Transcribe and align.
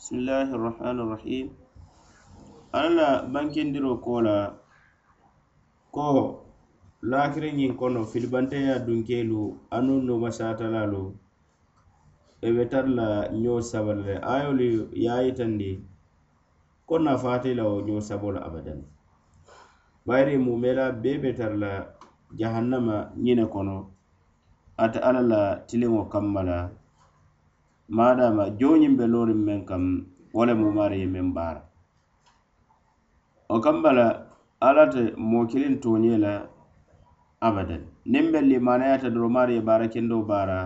bisimillahi 0.00 0.48
irrahmani 0.56 1.02
irrahim 1.04 1.48
alla 2.72 2.92
la 2.96 3.08
bankindiro 3.32 4.00
ko 4.04 4.14
la 4.26 4.36
ko 5.92 6.06
lakiriñiŋ 7.10 7.72
kono 7.80 8.00
filibanteya 8.12 8.74
dunkelu 8.86 9.42
anu 9.76 9.94
numasatalalu 10.06 11.02
e 12.40 12.48
ebe 12.48 12.64
tara 12.72 12.88
la 12.98 13.08
ño 13.42 13.54
sabala 13.70 14.00
le 14.08 14.14
ayolu 14.34 14.88
yayitandi 15.04 15.70
ko 16.88 16.94
nafaate 17.04 17.50
la 17.58 17.64
wo 17.68 17.76
ñoo 17.86 18.00
sabo 18.00 18.28
abadan. 18.48 18.80
Bayiri 20.06 20.34
mumela 20.40 20.84
bebe 21.02 21.20
be 21.22 21.30
tara 21.38 21.56
la 21.64 21.72
jahannama 22.40 22.96
ñine 23.24 23.44
kono 23.52 23.76
ate 24.82 24.96
alla 25.08 25.20
la 25.32 25.40
tiliŋo 25.68 26.08
kammala. 26.12 26.79
madama 27.96 28.44
joñiŋ 28.58 28.92
be 28.98 29.04
looriŋ 29.12 29.40
meŋ 29.46 29.60
kam 29.68 29.84
wo 30.34 30.42
le 30.46 30.54
mumaari 30.60 30.96
ye 31.02 31.06
meŋ 31.14 31.26
baara 31.36 31.62
wo 33.50 33.56
kambala 33.64 34.06
alla 34.66 34.84
te 34.94 35.02
moo 35.30 35.44
kiliŋ 35.50 35.74
tooñee 35.82 36.18
la 36.24 36.34
abadan 37.46 37.82
niŋ 38.12 38.26
be 38.32 38.38
limanayata 38.50 39.08
doro 39.14 39.28
maari 39.36 39.52
ye 39.56 39.62
baara 39.68 39.86
kendo 39.94 40.22
baara 40.30 40.58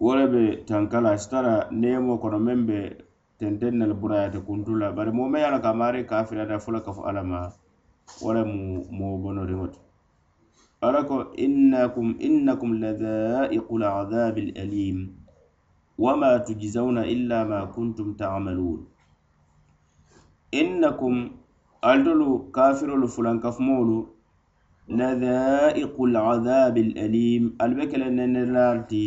wo 0.00 0.12
le 0.18 0.24
be 0.32 0.42
tankala 0.68 1.10
sitara 1.20 1.54
nemo 1.80 2.12
kono 2.22 2.38
meŋ 2.46 2.60
be 2.68 2.78
tenten 3.38 3.74
ne 3.78 3.84
burayata 4.00 4.40
kuntu 4.46 4.72
la 4.80 4.88
bari 4.96 5.12
moo 5.12 5.28
me 5.28 5.38
ye 5.38 5.46
a 5.48 5.52
loŋ 5.52 5.62
ka 5.62 5.72
mari 5.80 6.08
kafiriyata 6.10 6.56
fo 6.64 6.68
le 6.74 6.80
ka 6.86 6.90
fo 6.96 7.02
alla 7.08 7.22
ma 7.30 7.40
wo 8.22 8.30
le 8.36 8.42
mu 8.48 8.64
moo 8.98 9.20
bonoriŋo 9.22 9.66
ti 9.72 9.80
ala 10.86 11.00
ko 11.08 11.16
innakum 11.44 12.08
innakum 12.26 12.70
ladaiqu 12.82 13.74
ladabi 13.82 14.40
alalim 14.56 15.17
wama 15.98 16.38
tujzauna 16.46 17.06
illa 17.06 17.44
ma 17.44 17.66
kuntum 17.74 18.14
tamalun 18.18 18.86
innakum 20.60 21.30
altolu 21.82 22.28
kafirolu 22.56 23.08
fulankafumoolu 23.14 23.96
nadhaiqu 25.00 26.06
ladabi 26.16 26.82
lalim 26.94 27.50
ali 27.58 27.74
be 27.78 27.86
kele 27.90 28.08
nenelaal 28.18 28.78
ti 28.90 29.04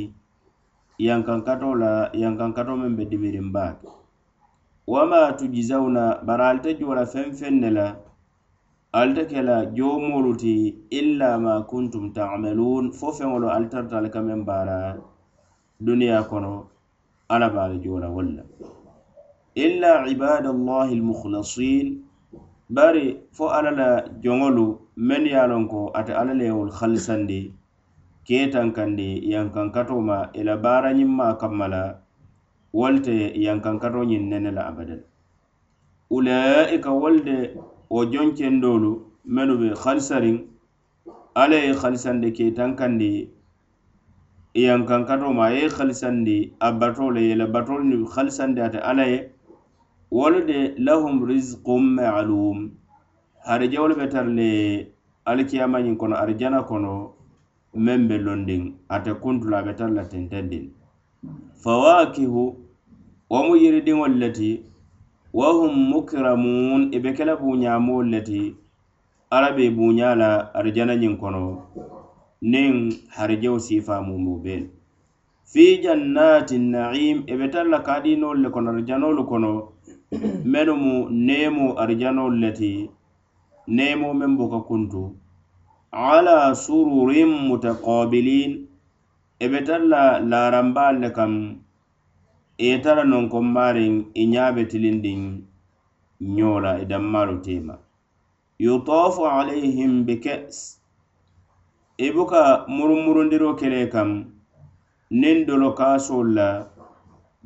yankankato 1.08 1.70
la 1.84 1.94
yankankato 2.24 2.74
meŋ 2.82 2.92
be 2.98 3.06
dimirin 3.12 3.50
baake 3.56 3.88
wama 4.94 5.22
tujzauna 5.40 6.04
bari 6.28 6.44
ali 6.50 6.60
te 6.66 6.72
joola 6.80 7.06
feŋ 7.14 7.28
feŋ 7.40 7.54
ne 7.64 7.70
la 7.78 7.88
ali 9.00 9.14
te 9.18 9.24
ke 9.32 9.42
la 9.50 9.58
joomolu 9.78 10.36
ti 10.44 10.56
illa 11.00 11.32
ma 11.46 11.56
kuntum 11.72 12.12
tamalun 12.20 12.92
fo 13.00 13.08
feŋolu 13.18 13.48
ali 13.56 13.68
ali 14.00 14.10
ka 14.14 14.20
meŋ 14.28 14.42
duniya 15.82 16.20
kono 16.30 16.71
ala 17.34 17.48
baala 17.56 17.80
joora 17.84 18.10
walla. 18.12 18.44
Illa 19.56 20.04
ibadallahi 20.08 20.94
almukhlasin 21.00 22.04
bari 22.70 23.20
fo 23.32 23.48
ala 23.58 23.72
la 23.72 23.90
joŋolu 24.24 24.66
men 24.98 25.26
ye 25.26 25.48
lon 25.48 25.68
ko 25.68 25.92
ate 25.96 26.12
ala 26.22 26.34
lewol 26.34 26.72
halisandi 26.72 27.52
ketankandi 28.28 29.10
yankankato 29.32 30.00
ma 30.00 30.30
ila 30.40 30.56
baarañimma 30.64 31.38
kamma 31.40 31.68
la 31.68 31.84
wolte 32.74 33.16
yankankato 33.36 34.04
ñiŋ 34.10 34.24
nene 34.32 34.52
la 34.52 34.68
abadan. 34.72 35.02
Ulaika 36.12 36.92
wolde 36.92 37.56
wo 37.90 38.06
jonkendolu 38.06 38.92
menu 39.26 39.54
be 39.60 39.70
halisariŋ 39.84 40.38
ala 41.36 41.56
ye 41.56 41.72
halisandi 41.82 42.32
ketankandi 42.32 43.12
yankankato 44.54 45.34
ma 45.34 45.50
ye 45.50 45.70
halisandi 45.70 46.54
a 46.60 46.72
bato 46.72 47.12
le 47.12 47.22
yele 47.22 47.48
batolu 47.48 47.84
ni 47.84 48.06
halisandi 48.06 48.62
ate 48.62 48.80
ala 48.80 49.06
ye 49.06 49.32
wolu 50.12 50.46
de 50.46 50.76
lahum 50.78 51.24
risqum 51.26 51.96
maalum 51.96 52.72
harijawolu 53.48 53.96
be 53.96 54.08
tar 54.10 54.26
le 54.28 54.92
alikiyamañin 55.26 55.96
kono 55.98 56.16
arijana 56.16 56.64
kono 56.64 57.14
meŋ 57.76 58.08
be 58.08 58.18
londiŋ 58.18 58.74
ate 58.90 59.14
kuntula 59.22 59.60
a 59.60 59.64
be 59.64 59.74
tar 59.74 59.90
la 59.90 60.04
tentendin. 60.04 60.72
Fawakihu 61.64 62.56
wo 63.30 63.40
mu 63.48 63.56
yiridiŋolu 63.56 64.20
le 64.20 64.30
ti 64.32 64.64
wa 65.34 65.48
hum 65.56 65.96
mukramun 65.96 66.92
e 66.92 66.98
i 66.98 67.00
be 67.00 67.14
ke 67.14 67.24
la 67.24 67.36
buñamoolu 67.40 68.10
le 68.12 68.22
ti 68.22 68.56
alla 69.32 69.56
be 69.56 69.72
buña 69.72 70.16
la 70.16 70.52
arijana 70.54 71.00
kono. 71.16 71.64
niŋ 72.42 72.74
harijewo 73.16 73.60
siifaa 73.66 74.02
mumbu 74.08 74.34
beelu 74.44 74.70
fi 75.52 75.66
jannati 75.84 76.58
naim 76.74 77.18
e 77.32 77.34
be 77.40 77.48
talla 77.54 77.78
ka 77.86 78.00
diinolu 78.04 78.42
le 78.44 78.50
kono 78.54 78.70
arijanolu 78.72 79.24
kono 79.30 79.52
menu 80.52 80.74
mu 80.84 80.96
neemo 81.28 81.66
arijanolu 81.82 82.38
le 82.44 82.52
ti 82.60 82.72
neemo 83.76 84.08
meŋ 84.20 84.32
buka 84.38 84.60
kuntu. 84.68 85.02
Ala 85.92 86.56
sururin 86.56 87.32
mutaqabilin 87.48 88.52
e 89.40 89.46
be 89.52 89.60
talla 89.68 90.02
laarambaalu 90.32 91.00
le 91.04 91.10
kam 91.18 91.34
i 92.58 92.66
ye 92.70 92.78
tara 92.84 93.04
nonkonmaariŋ 93.12 93.94
i 94.02 94.24
e 94.24 94.26
ɲaa 94.34 94.50
be 94.56 94.62
tilindiŋ 94.72 95.22
ɲoo 96.36 96.58
la 96.64 96.72
i 96.78 96.84
e 96.84 96.90
danmaalu 96.92 97.36
teema 97.46 97.76
yutaafu 98.66 99.22
alayhim 99.38 99.94
bikes 100.08 100.81
i 102.02 102.10
buka 102.12 102.66
murumurundiro 102.68 103.50
kele 103.60 103.82
kam 103.94 104.10
niŋ 105.22 105.38
dolo 105.48 105.70
kaasol 105.80 106.28
la 106.38 106.50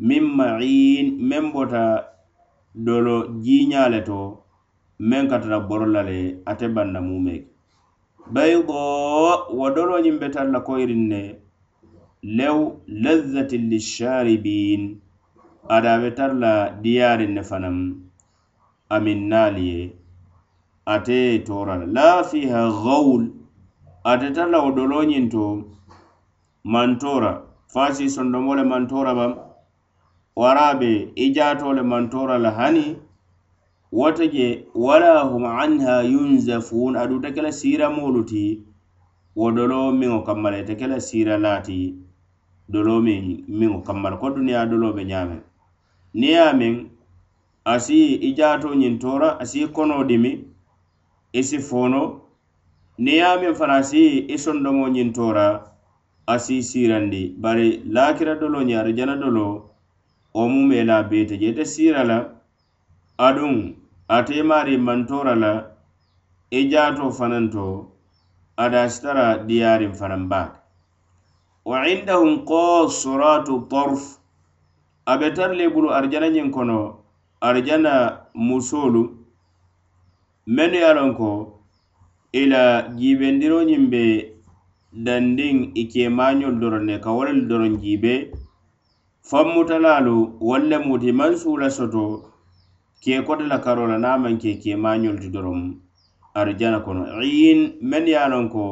miŋ 0.08 0.26
ma'iin 0.38 1.08
meŋ 1.30 1.46
bota 1.54 1.86
dolo 2.86 3.16
jiiña 3.44 3.84
le 3.94 4.00
to 4.08 4.22
meŋ 5.10 5.24
ka 5.32 5.38
tara 5.44 5.60
boro 5.68 5.88
la 5.96 6.02
le 6.10 6.20
ate 6.52 6.68
banna 6.76 7.00
mumeke 7.08 7.48
baydo 8.34 8.82
wo 9.58 9.66
doloñiŋ 9.76 10.16
be 10.22 10.28
tara 10.34 10.50
la 10.56 10.60
koyiriŋ 10.68 11.04
ne 11.12 11.24
lew 12.38 12.58
lazzatin 13.04 13.64
lisharibin 13.72 14.82
ada 15.76 15.94
be 16.02 16.10
tara 16.18 16.36
la 16.44 16.54
diyaariŋ 16.84 17.32
ne 17.36 17.44
fanaŋ 17.50 17.78
amin 18.96 19.22
naali 19.32 19.64
ye 19.72 19.82
ate 20.94 21.18
ye 21.26 21.44
la 21.68 21.76
la 21.96 22.08
fiha 22.30 22.62
gawul. 22.84 23.26
ate 24.06 24.26
ateta 24.26 24.46
lawo 24.46 24.72
dolo 24.72 25.04
ñinto 25.04 25.64
mantora 26.64 27.42
fasi 27.74 28.10
sondomo 28.10 28.56
le 28.56 28.64
mantora 28.64 29.16
bam 29.16 29.34
warabe 30.36 31.10
i 31.16 31.32
jato 31.34 31.74
le 31.74 31.82
mantora 31.82 32.38
la 32.38 32.52
hani 32.52 32.98
wata 33.92 34.28
je 34.28 34.68
wala 34.76 35.24
hum 35.26 35.46
anha 35.46 36.04
yunzafun 36.04 36.96
aduta 36.96 37.32
kela 37.32 37.52
sira 37.52 37.90
molu 37.90 38.24
ti 38.24 38.62
wo 39.36 39.52
dolo 39.52 39.92
miŋo 39.92 40.22
kammala 40.24 40.60
ite 40.62 40.76
kela 40.78 41.00
sira 41.02 41.38
lati 41.38 41.96
dolo 42.70 43.02
miŋ 43.02 43.24
miŋo 43.50 43.82
kammala. 43.82 44.18
Ko 44.18 44.30
duniya 44.30 44.70
dolo 44.70 44.94
be 44.94 45.02
ñaame 45.04 45.38
niŋ 46.14 46.30
ye 46.30 46.54
meŋ 46.54 46.76
asi 47.66 48.16
i 48.22 48.34
jato 48.38 48.70
ñiŋ 48.70 49.00
tora 49.02 49.40
asi 49.42 49.66
kono 49.74 50.04
dimi 50.04 50.46
isi 51.34 51.56
e 51.58 51.60
fono 51.70 52.25
ni 52.98 53.12
ye 53.18 53.24
a 53.24 53.36
meŋ 53.42 53.54
fanaŋ 53.60 53.84
si 53.90 54.02
i 54.34 54.38
sondomo 54.44 54.88
ñiŋ 54.96 55.10
tora 55.16 55.48
a 56.34 56.36
si 56.40 56.64
sirandi 56.70 57.36
bari 57.44 57.68
laakira 57.96 58.36
dolo 58.40 58.60
ñiŋ 58.68 58.80
arijana 58.82 59.16
dolo 59.22 59.48
wo 60.36 60.44
mu 60.52 60.62
me 60.70 60.80
la 60.90 61.04
bee 61.10 61.26
je 61.28 61.36
ite 61.50 61.66
sira 61.74 62.04
la 62.10 62.18
aduŋ 63.28 63.56
ate 64.16 64.34
i 64.40 64.44
maari 64.50 64.76
mantora 64.78 65.36
la 65.44 65.54
i 66.58 66.70
jaato 66.72 67.06
fanaŋ 67.18 67.46
to 67.54 67.66
ada 68.64 68.82
sitara 68.94 69.28
diyaariŋ 69.48 69.94
fanaŋ 70.00 70.24
baake 70.32 70.58
wa 71.70 71.78
indahum 71.94 72.46
qasuratu 72.48 73.68
torf 73.72 74.04
a 75.12 75.18
be 75.20 75.28
tara 75.36 75.54
le 75.60 75.66
bulu 75.74 75.90
arijana 75.98 76.28
ñiŋ 76.36 76.48
kono 76.56 76.80
arijana 77.48 77.94
musoolu 78.48 79.04
mennu 80.56 80.78
ye 80.80 80.88
a 80.92 80.94
loŋ 80.98 81.12
ko 81.20 81.55
ila 82.42 82.62
jibendiro 83.00 83.60
ñiŋ 83.70 83.84
be 83.92 84.04
dandiŋ 85.06 85.56
i 85.82 85.84
kemañol 85.92 86.56
doroŋ 86.62 86.84
ne 86.90 86.96
ka 87.04 87.10
wolu 87.16 87.42
doron 87.50 87.74
jibe 87.84 88.14
fammutalalu 89.30 90.16
fammutalaalu 90.40 90.88
muti 90.88 91.12
man 91.20 91.34
sula 91.42 91.68
soto 91.78 92.06
ke 93.02 93.14
kota 93.28 93.46
la 93.52 93.58
karoo 93.66 93.88
la 93.92 93.98
niŋ 93.98 94.36
a 94.36 94.40
ke 94.42 94.52
kemañol 94.64 95.18
ti 95.22 95.28
doron 95.36 95.62
arijana 96.40 96.80
kono 96.86 97.02
iyin 97.30 97.60
men 97.90 98.06
ye 98.08 98.20
lon 98.32 98.50
ko 98.54 98.64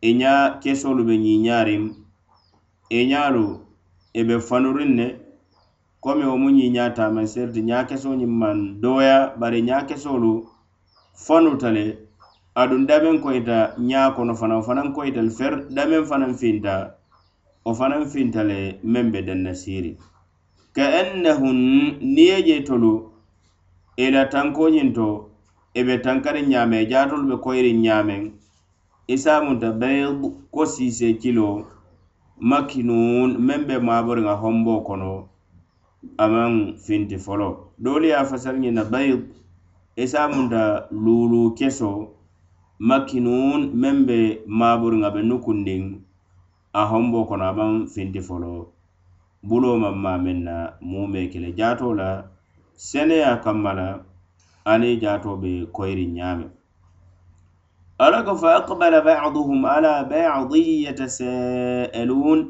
e 0.00 0.10
i 0.10 0.14
ña 0.20 0.32
kesolu 0.62 1.02
be 1.08 1.14
ñiiñaariŋ 1.24 1.82
i 1.88 1.94
e 2.98 3.06
ñalu 3.10 3.44
i 4.18 4.20
e 4.20 4.24
be 4.28 4.36
fanurin 4.48 4.92
ne. 4.98 5.08
Komi 6.00 6.24
wo 6.30 6.36
mu 6.38 6.48
ñiña 6.50 6.94
taman 6.94 7.26
serti 7.26 7.60
ñaa 7.68 7.84
kesoo 7.88 8.14
ñiŋ 8.20 8.32
maŋ 8.40 8.56
dooya 8.82 9.18
bari 9.40 9.60
ñaa 9.68 9.82
kesolu 9.88 10.32
fanuta 11.24 11.68
le 11.76 11.84
aduŋ 12.60 12.82
dameŋ 12.88 13.16
koyita 13.22 13.58
ňaa 13.90 14.10
kono 14.16 14.32
fanaŋ 14.40 14.58
wo 14.58 14.66
fanaŋ 14.68 14.88
koyita 14.96 15.20
le 15.26 15.30
fer 15.38 15.54
dameŋ 15.76 16.02
fanaŋ 16.10 16.32
finta 16.40 16.74
wo 17.64 17.72
fanaŋ 17.78 18.02
finta 18.12 18.42
le 18.50 18.58
meŋ 18.92 19.06
be 19.12 19.20
danna 19.26 19.52
siiri 19.60 19.92
ka 20.74 20.84
annahun 21.00 21.58
niye 22.14 22.38
je 22.46 22.56
tolu 22.66 22.92
ila 24.04 24.10
la 24.24 24.30
tankoñiŋ 24.32 24.88
to 24.96 25.08
i 25.78 25.80
be 25.86 25.94
tankariŋ 26.04 26.46
ňaame 26.52 26.78
i 26.82 26.86
be 27.28 27.36
koyri 27.44 27.72
ñamen 27.86 28.22
isamunta 29.14 29.68
bayd 29.80 30.18
ko 30.54 30.62
sise 30.66 31.08
kilo 31.22 31.48
makinun 32.50 33.30
meŋ 33.46 33.60
be 33.68 33.76
maboriŋa 33.88 34.34
hombo 34.42 34.74
kono 34.86 35.12
amaŋ 36.18 36.52
finti 36.84 37.16
folo. 37.18 37.48
Doolu 37.78 38.06
ye 38.06 38.18
fasariñina 38.30 38.84
bayd 38.92 39.20
isamunta 39.96 40.62
lulu 40.90 41.54
keso 41.58 42.17
makinun 42.78 43.60
meŋ 43.80 43.96
be 44.06 44.18
maaburiŋa 44.58 45.08
be 45.14 45.20
nukundiŋ 45.28 45.82
a 46.72 46.82
hombo 46.90 47.24
kono 47.28 47.44
a 47.50 47.52
maŋ 47.58 47.72
finti 47.92 48.20
folo. 48.20 48.52
Buloo 49.48 49.76
maŋ 49.82 49.94
maa 50.04 50.18
meŋ 50.24 50.38
na 50.46 50.56
muu 50.80 51.06
be 51.12 51.20
kele 51.32 51.50
jaatoo 51.58 51.94
la 52.00 52.08
seneya 52.74 53.36
kamma 53.44 53.72
la 53.78 53.88
aniŋ 54.70 55.00
jaatoo 55.02 55.36
be 55.42 55.50
koyiriŋ 55.74 56.10
ñaame 56.18 56.46
ala 57.98 58.22
ko 58.22 58.36
fa 58.38 58.62
aqbala 58.62 59.02
baduhum 59.02 59.64
ala 59.64 60.04
badi 60.10 60.84
yatasaaluun 60.86 62.40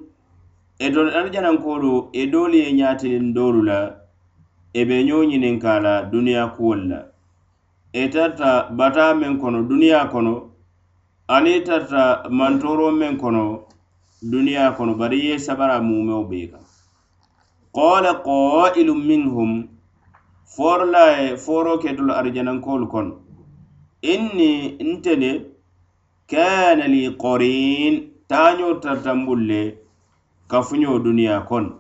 e 0.79 0.91
dol 0.91 1.09
alijanankolu 1.09 2.11
e 2.13 2.27
doolu 2.27 2.57
ye 2.57 2.73
ñaatilin 2.73 3.33
doolu 3.35 3.63
la 3.65 3.97
e 4.75 4.85
be 4.85 5.05
ñoo 5.09 5.25
ñininka 5.25 5.81
la 5.81 6.03
duniya 6.05 6.47
kuwol 6.57 6.81
la 6.89 7.08
E 7.93 8.05
i 8.05 8.09
tarita 8.09 8.69
bataa 8.71 9.15
meŋ 9.15 9.41
kono 9.41 9.63
duniya 9.63 10.11
kono 10.13 10.51
ani 11.29 11.61
tarta 11.65 12.29
mantoro 12.31 12.91
men 12.93 13.17
kono 13.17 13.65
duniya 14.23 14.77
kono 14.77 14.95
bari 14.95 15.19
ye 15.27 15.39
sabara 15.39 15.81
mumeo 15.81 16.25
be 16.29 16.49
kan. 16.53 16.61
Qala 17.75 18.21
qailum 18.25 19.01
minhum 19.09 19.69
foorola 20.45 21.17
ye 21.17 21.37
fooroo 21.37 21.79
ketolu 21.79 22.13
arijanankoolu 22.13 22.87
kono 22.89 23.13
inni 24.03 24.77
ntele 24.81 25.31
kana 26.31 26.87
li 26.87 27.17
qorin 27.17 27.95
taño 28.29 28.81
tartambulle 28.81 29.79
kafuño 30.49 30.99
duniya 30.99 31.05
duniyaa 31.05 31.41
kono 31.49 31.71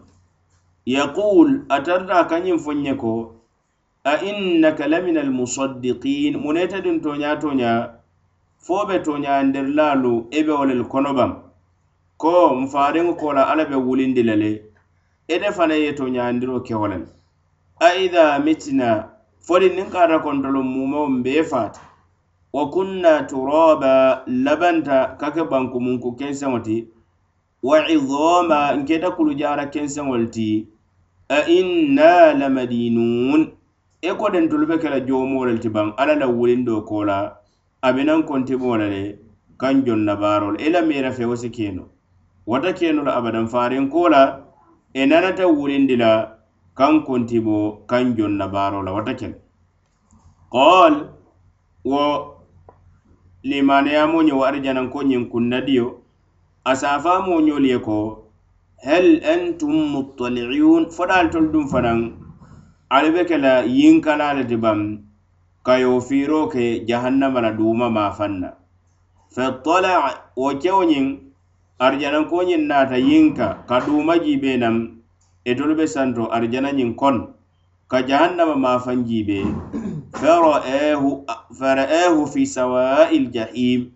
yaqul 0.86 1.64
atarta 1.68 2.24
kañin 2.24 2.56
a 2.88 2.94
ko 2.96 3.37
a 4.04 4.16
innaka 4.22 4.88
lamina 4.88 5.20
almusaddiqin 5.20 6.36
muneta 6.36 6.80
din 6.80 7.00
toña 7.00 7.36
toña 7.40 8.00
fo 8.58 8.86
be 8.86 8.98
toñayandirilaalu 8.98 10.26
i 10.30 10.42
be 10.42 10.52
wo 10.52 10.84
kono 10.84 11.14
bam 11.14 11.32
ko 12.16 12.54
nfaariŋo 12.62 13.14
kola 13.16 13.48
alla 13.50 13.64
be 13.64 13.76
wulindi 13.76 14.22
le 14.22 14.36
le 14.36 14.50
ite 15.28 15.52
fana 15.52 15.74
ye 15.74 15.92
toñayandiroo 15.92 16.60
ke 16.66 16.74
wo 16.74 16.88
a 17.80 17.94
ida 17.94 18.38
mitina 18.38 19.08
fodi 19.40 19.68
niŋ 19.70 19.90
kata 19.90 20.18
kontolo 20.18 20.62
mumawo 20.62 21.08
bee 21.24 21.42
faata 21.42 21.88
wa 22.52 22.70
kunna 22.70 23.22
turaba 23.22 24.24
labanta 24.26 25.16
kake 25.20 25.44
bankumunku 25.44 26.12
kenseŋo 26.16 26.58
ti. 26.64 26.88
Wa 27.62 27.88
idoma 27.88 28.72
nketa 28.76 29.10
kulu 29.10 29.34
jara 29.34 29.66
kenseŋol 29.66 30.30
ti. 30.30 30.66
A 31.28 31.44
inna 31.46 32.34
lamadinun 32.34 33.57
e 34.02 34.10
koden 34.14 34.48
tolu 34.48 34.66
be 34.66 34.78
kela 34.78 35.00
jomolel 35.00 35.58
ti 35.58 35.68
baŋ 35.68 35.94
alla 35.98 36.12
e 36.14 36.18
la 36.18 36.26
wulindo 36.26 36.82
kola 36.82 37.36
abinan 37.82 38.22
a 38.22 38.56
be 38.58 38.76
le 38.78 39.18
kan 39.58 39.82
joŋ 39.84 40.00
na 40.04 40.14
baarol 40.16 40.56
i 40.60 40.70
la 40.70 40.82
miira 40.82 41.10
fe 41.12 41.24
wo 41.24 41.34
keno. 41.34 41.84
Wata 42.46 42.72
keno 42.72 43.02
la 43.02 43.16
abadan 43.18 43.48
farin 43.48 43.90
kola 43.90 44.44
e 44.94 45.06
nanata 45.06 45.46
wulindi 45.46 45.96
la 45.96 46.38
kaŋ 46.76 47.04
kontibo 47.04 47.84
kan 47.88 48.14
joŋ 48.16 48.32
na 48.38 48.46
baaro 48.48 48.82
la 48.82 48.92
wata 48.92 49.14
ken. 49.14 49.34
Qol 50.50 50.94
wo 51.84 52.02
limaneyamo 53.42 54.22
ñe 54.22 54.32
wo 54.32 54.44
arijananko 54.44 55.02
ñiŋ 55.02 55.28
kunnadiyo 55.30 55.86
asafa 56.64 57.18
ñolu 57.26 57.66
ye 57.66 57.78
ko 57.78 58.30
hel 58.76 59.20
antum 59.26 59.90
muttali'un 59.92 60.86
fo 60.90 61.06
daal 61.06 61.30
tolu 61.30 61.50
duŋ 61.52 61.66
ali 62.90 63.10
be 63.12 63.24
ke 63.28 63.36
la 63.36 63.62
yinkala 63.64 64.32
ti 64.48 64.56
bam 64.56 65.04
kayo 65.64 66.00
firo 66.00 66.48
ke 66.48 66.84
jahannama 66.88 67.40
la 67.44 67.50
duuma 67.52 67.90
maafaŋ 67.92 68.32
na 68.40 68.50
fattala 69.34 69.92
wo 70.36 70.48
kewo 70.62 70.82
ñin 70.88 71.06
arijananko 71.84 72.36
ñiŋ 72.48 72.62
naata 72.70 72.96
yinka 72.96 73.46
ka 73.68 73.80
duma 73.84 74.14
jibe 74.24 74.56
nam 74.56 74.76
etolu 75.44 75.74
be 75.76 75.86
santo 75.86 76.22
arijana 76.32 76.70
ñiŋ 76.72 76.94
kono 76.96 77.34
ka 77.90 77.98
jahannama 78.08 78.54
maafaŋ 78.56 78.98
jibe. 79.08 79.38
Fara'ahu 81.58 82.20
fi 82.32 82.42
sawa'il 82.46 83.28
jahim 83.32 83.92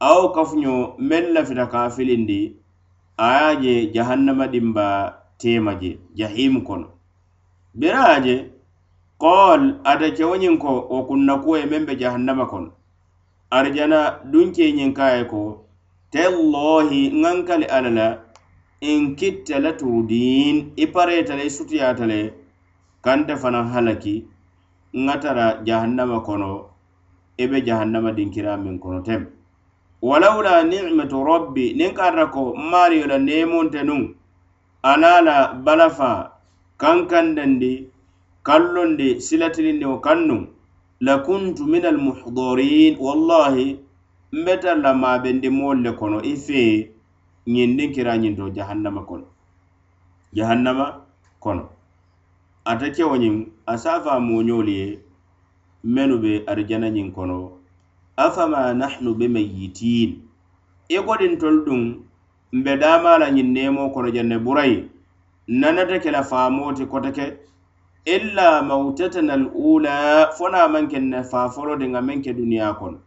aw 0.00 0.30
kafuño 0.34 0.94
men 0.98 1.34
lafita 1.34 1.66
ka 1.70 1.90
filindi 1.90 2.54
aya 3.18 3.54
je 3.62 3.90
jahannama 3.94 4.46
dimba 4.50 4.86
tema 5.38 5.74
je 5.80 5.98
jahim 6.18 6.62
kono. 6.66 6.93
biraje 7.74 8.36
qol 9.18 9.62
ate 9.90 10.08
kewoñiŋ 10.16 10.58
ko 10.58 10.72
wo 10.90 10.98
kunna 11.08 11.34
kuwo 11.42 11.56
ye 11.58 11.66
meŋ 11.66 11.82
be 11.86 11.94
jahannama 12.00 12.46
kono. 12.46 12.70
Arjana 13.50 14.00
dunkeñiŋ 14.30 14.92
kaye 14.98 15.24
ko 15.32 15.66
tellahi 16.12 17.10
ŋankali 17.22 17.66
alla 17.76 17.90
la 17.90 18.08
in 18.80 19.16
kitta 19.16 19.58
la 19.58 19.72
turudin 19.72 20.56
i 20.76 20.86
pareta 20.86 21.34
le 21.36 21.44
i 21.46 21.50
sutuyata 21.56 22.06
le 22.06 22.20
kanta 23.04 23.36
fana 23.36 23.62
halaki 23.72 24.16
ŋa 24.94 25.14
tara 25.22 25.46
jahannama 25.66 26.20
kono 26.26 26.70
i 27.38 27.46
be 27.50 27.58
jahannama 27.66 28.12
dinkira 28.12 28.56
min 28.56 28.78
kono 28.78 29.00
tem. 29.02 29.26
Walawla 30.02 30.62
nimatu 30.70 31.24
rabbi 31.24 31.74
niŋ 31.78 31.92
ka 31.94 32.26
ko 32.34 32.54
maariyo 32.54 33.06
la 33.06 33.18
nemonte 33.18 33.82
nuŋ 33.82 34.14
ana 34.82 35.20
la 35.20 35.36
balafa 35.64 36.33
kankandandi 36.84 37.72
kallondi 38.46 39.08
silatilindiŋo 39.26 39.96
kannu 40.06 40.36
lakuntu 41.06 41.62
min 41.72 41.84
almuhdorin 41.92 42.92
wallahi 43.00 43.66
nbeta 44.38 44.70
lamabendi 44.84 45.48
moolu 45.58 45.80
le 45.84 45.92
kono 46.00 46.18
i 46.32 46.34
fee 46.44 46.74
ñindin 47.52 47.92
kira 47.94 48.12
ñinto 48.22 48.44
jahannama 48.56 49.02
kono. 49.08 49.26
Jahannama 50.36 50.86
kono. 51.40 51.64
Ata 52.70 52.86
kewo 52.94 53.16
ñiŋ 53.22 53.34
a 53.66 53.74
safa 53.78 54.10
a 54.16 54.20
ye 54.68 54.98
mennu 55.84 56.16
be 56.22 56.44
arijana 56.50 56.88
ñiŋ 56.96 57.08
kono. 57.16 57.36
Afama 58.16 58.74
nahnu 58.80 59.10
bemayitin 59.18 60.10
i 60.88 60.96
kodin 61.06 61.34
tolu 61.40 61.64
duŋ 61.66 61.82
mbe 62.52 62.72
daama 62.82 63.18
la 63.18 63.28
ñiŋ 63.30 63.48
neemo 63.54 63.82
kono 63.94 64.08
janne 64.16 64.36
burayi 64.44 64.93
nanata 65.48 65.98
ke 66.00 66.10
la 66.10 66.22
faamoo 66.22 66.72
kota 66.88 67.12
ke 67.12 67.26
illa 68.04 68.62
mautatana 68.62 69.32
al 69.32 69.44
ula 69.54 70.30
fo 70.36 70.48
naa 70.48 70.68
maŋ 70.68 70.88
ke 70.92 70.98
na 71.00 71.22
faafolo 71.22 71.76
de 71.80 71.86
ŋa 71.88 72.00
meŋ 72.00 72.22
ke 72.24 72.32
duniya 72.36 72.76
kono. 72.78 72.98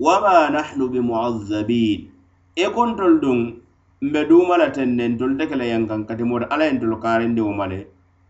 Wama 0.00 0.50
nahnu 0.54 0.88
bimuazzabin. 0.92 2.10
E 2.54 2.66
kontol 2.74 3.18
duŋ 3.22 3.40
mbe 4.02 4.20
duuma 4.28 4.56
la 4.58 4.68
teŋ 4.70 4.88
ne 4.98 5.08
ntolu 5.08 5.34
te 5.38 5.46
ke 5.50 5.56
la 5.56 5.64
yankaŋ 5.64 6.06
kati 6.08 6.24
mooto 6.24 6.46
alla 6.52 6.64
ye 6.68 6.72
ntolu 6.72 6.96
kaarindiŋo 7.02 7.52
ma 7.58 7.66
le 7.66 7.80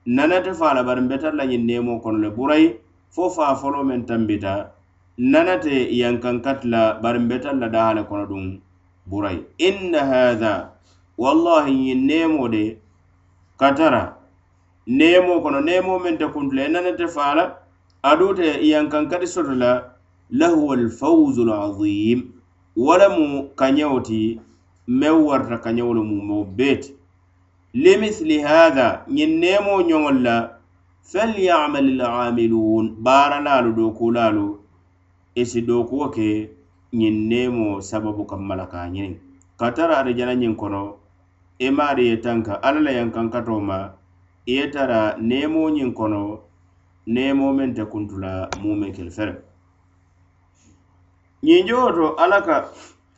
nanate 0.07 0.53
faa 0.55 0.83
bari 0.89 1.01
mbetar 1.05 1.35
la 1.35 1.45
ñiŋ 1.45 1.63
nemo 1.69 2.01
kono 2.01 2.19
le 2.25 2.31
burayi 2.37 2.67
fo 3.15 3.29
faafolo 3.37 3.85
men 3.85 4.07
tambita. 4.09 4.73
Nanate 5.19 5.75
yankaŋ 6.01 6.37
kati 6.45 6.69
la 6.69 6.83
bari 7.03 7.19
mbetar 7.19 7.55
la 7.61 7.69
daha 7.69 7.95
le 7.95 8.03
kono 8.09 8.25
duŋ 8.33 8.45
burayi 9.11 9.45
inna 9.69 10.01
hatha 10.11 10.55
wallahi 11.19 11.73
ñiŋ 11.85 12.01
nemo 12.09 12.49
de 12.49 12.65
katara. 13.59 14.17
Nemo 14.87 15.41
kono 15.41 15.61
nemo 15.61 15.99
men 15.99 16.19
te 16.19 16.27
kuntula 16.29 16.63
e 16.65 16.69
nanate 16.69 17.07
faa 17.09 17.59
adute 18.03 18.47
aduŋ 18.51 18.63
yankankati 18.73 19.27
soto 19.27 19.55
la 19.55 19.71
lahuwa 20.31 20.75
alfawzu 20.79 21.43
alazim 21.43 22.21
wo 22.77 22.93
lemu 22.99 23.51
kañewo 23.59 24.01
ti 24.07 24.41
meŋ 24.89 25.17
warata 25.27 25.57
kañewo 25.65 25.95
le 25.95 26.03
mumoo 26.03 26.45
bee 26.57 26.81
limithli 27.75 28.37
hatha 28.47 28.87
ñiŋ 29.15 29.31
nemo 29.43 29.73
ñoŋol 29.89 30.19
la 30.27 30.37
falyamal 31.11 31.89
lamiluun 31.99 32.87
baaralaalu 33.05 33.71
dookulaalu 33.79 34.47
isi 35.41 35.61
dookuwo 35.69 36.07
ke 36.15 36.29
ñiŋ 36.99 37.15
nemo 37.31 37.81
sababu 37.89 38.23
kammala 38.31 38.65
ka 38.71 38.79
a 38.83 38.89
ñiniŋ. 38.95 39.15
Ka 39.59 39.67
tara 39.77 39.95
arijana 39.99 40.35
ñiŋ 40.35 40.55
kono 40.61 40.83
i 41.59 41.71
maari 41.71 42.09
ye 42.09 42.17
tanka. 42.17 42.63
Alla 42.63 42.81
la 42.81 42.91
yankankato 42.91 43.61
ma 43.61 43.91
i 44.47 44.53
ye 44.57 44.71
tara 44.71 45.17
neemoo 45.19 45.71
ñiŋ 45.71 45.93
kono 45.95 46.41
neemoo 47.07 47.53
meŋ 47.53 47.75
te 47.75 47.85
kuntula 47.85 48.49
mume 48.63 48.93
kele 48.93 49.11
fere. 49.11 49.35
Ñiŋjowo 51.45 51.89
to 51.97 52.07
alla 52.23 52.41
ka 52.43 52.57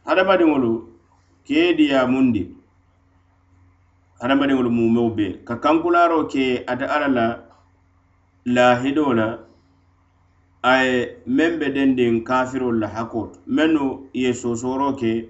hadamadiŋolu 0.07 0.73
kee 1.47 1.66
ye 1.66 1.75
diya 1.75 2.07
mundi 2.07 2.42
hadamadiŋolu 4.21 4.71
mumeo 4.71 5.11
be 5.16 5.26
ka 5.47 5.57
kankularo 5.57 6.25
ke 6.28 6.64
ate 6.66 6.85
alla 6.85 7.09
la 7.09 7.26
lahido 8.54 9.12
la 9.14 9.38
aye 10.62 11.23
meŋ 11.26 11.59
be 11.59 11.66
dendiŋ 11.75 12.23
kafirolu 12.25 12.78
la 12.80 12.88
hakkoo 12.88 13.33
mennu 13.47 14.09
ye 14.12 14.33
sosoro 14.35 14.92
ke 15.00 15.28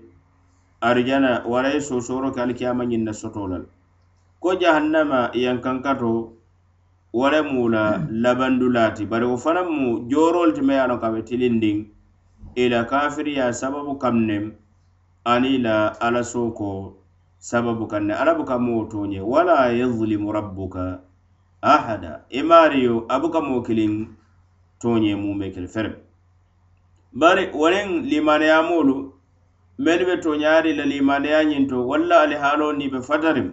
arijana 0.80 1.42
wara 1.46 1.68
ye 1.74 1.80
soosoro 1.80 2.30
ke 2.30 2.40
alikiyama 2.42 2.84
ñiŋ 2.84 3.02
na 3.04 3.12
soto 3.12 3.46
la 3.48 3.60
ko 4.40 4.54
jahannama 4.54 5.30
yankankato 5.34 6.32
wara 7.12 7.42
mu 7.42 7.68
la 7.68 7.98
hmm. 7.98 8.22
labandulaati 8.22 9.06
bari 9.06 9.26
wo 9.26 9.36
fanaŋ 9.36 9.66
mu 9.70 10.08
joorolu 10.08 10.52
ti 10.54 10.62
me 10.62 10.74
ye 10.74 10.80
a 10.80 10.86
loŋ 10.86 11.00
ka 11.00 11.10
be 11.10 11.22
tilindiŋ 11.22 11.78
i 12.54 12.64
kafiriya 12.90 13.52
sababu 13.52 13.98
kam 13.98 14.26
nem 14.26 14.52
ani 15.24 15.58
la 15.58 15.98
ala 16.00 16.22
soko 16.24 16.94
sababu 17.38 17.86
kan 17.88 18.06
ne 18.06 18.14
ala 18.14 18.34
buka 18.34 18.58
moo 18.58 18.84
tooñe 18.86 19.20
wala 19.20 19.70
yazlimu 19.72 20.32
rabbuka 20.32 21.00
ahada. 21.62 22.24
I 22.30 22.42
maariyo 22.42 23.06
a 23.08 23.18
buka 23.20 23.40
moo 23.40 23.62
kiliŋ 23.62 24.06
tooñe 24.80 25.14
mume 25.16 25.50
kili 25.50 25.66
fere 25.68 25.96
bari 27.12 27.50
waraŋ 27.54 28.04
limaniyamolu 28.06 29.17
mennu 29.78 30.04
be 30.06 30.16
toñaari 30.16 30.72
la 30.76 30.84
limandeya 30.84 31.44
ñinto 31.44 31.86
walla 31.86 32.20
ali 32.22 32.34
haalo 32.34 32.72
ni 32.72 32.88
be 32.88 32.98
fatarim 33.00 33.52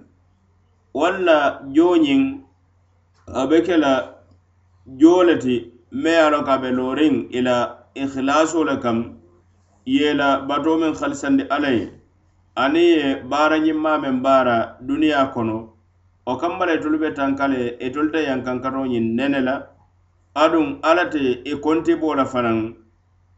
walla 0.94 1.62
jooñiŋ 1.75 2.22
a 3.27 3.48
be 3.50 3.62
ke 3.62 3.77
la 3.77 3.94
joo 4.98 5.24
le 5.24 5.38
ti 5.38 5.72
me 5.91 6.10
ye 6.10 6.17
a 6.25 6.29
loŋ 6.29 6.44
ka 6.46 6.58
be 6.58 6.70
looriŋ 6.72 7.15
i 7.38 7.41
la 7.41 7.58
ikhilaasoo 7.96 8.63
le 8.65 8.77
kam 8.84 8.98
ye 9.86 10.13
la 10.13 10.39
bato 10.48 10.77
meŋ 10.77 10.94
halisandi 11.00 11.44
alla 11.50 11.70
ye 11.70 11.86
aniŋ 12.55 12.88
ye 12.98 13.15
baara 13.29 13.58
ñimmaa 13.60 14.01
meŋ 14.03 14.22
baara 14.25 14.77
duniya 14.82 15.25
kono 15.34 15.58
wo 16.25 16.38
kamma 16.38 16.65
la 16.65 16.74
itolu 16.74 16.98
be 17.00 17.10
tankale 17.13 17.77
e 17.79 17.88
itolu 17.88 18.12
te 18.12 18.20
yankankatoo 18.29 18.86
ñiŋ 18.89 19.05
nene 19.17 19.39
la 19.48 19.55
aduŋ 20.44 20.67
alla 20.82 21.05
te 21.05 21.20
i 21.22 21.51
e 21.53 21.55
kontiboo 21.62 22.15
la 22.15 22.25
fanaŋ 22.25 22.74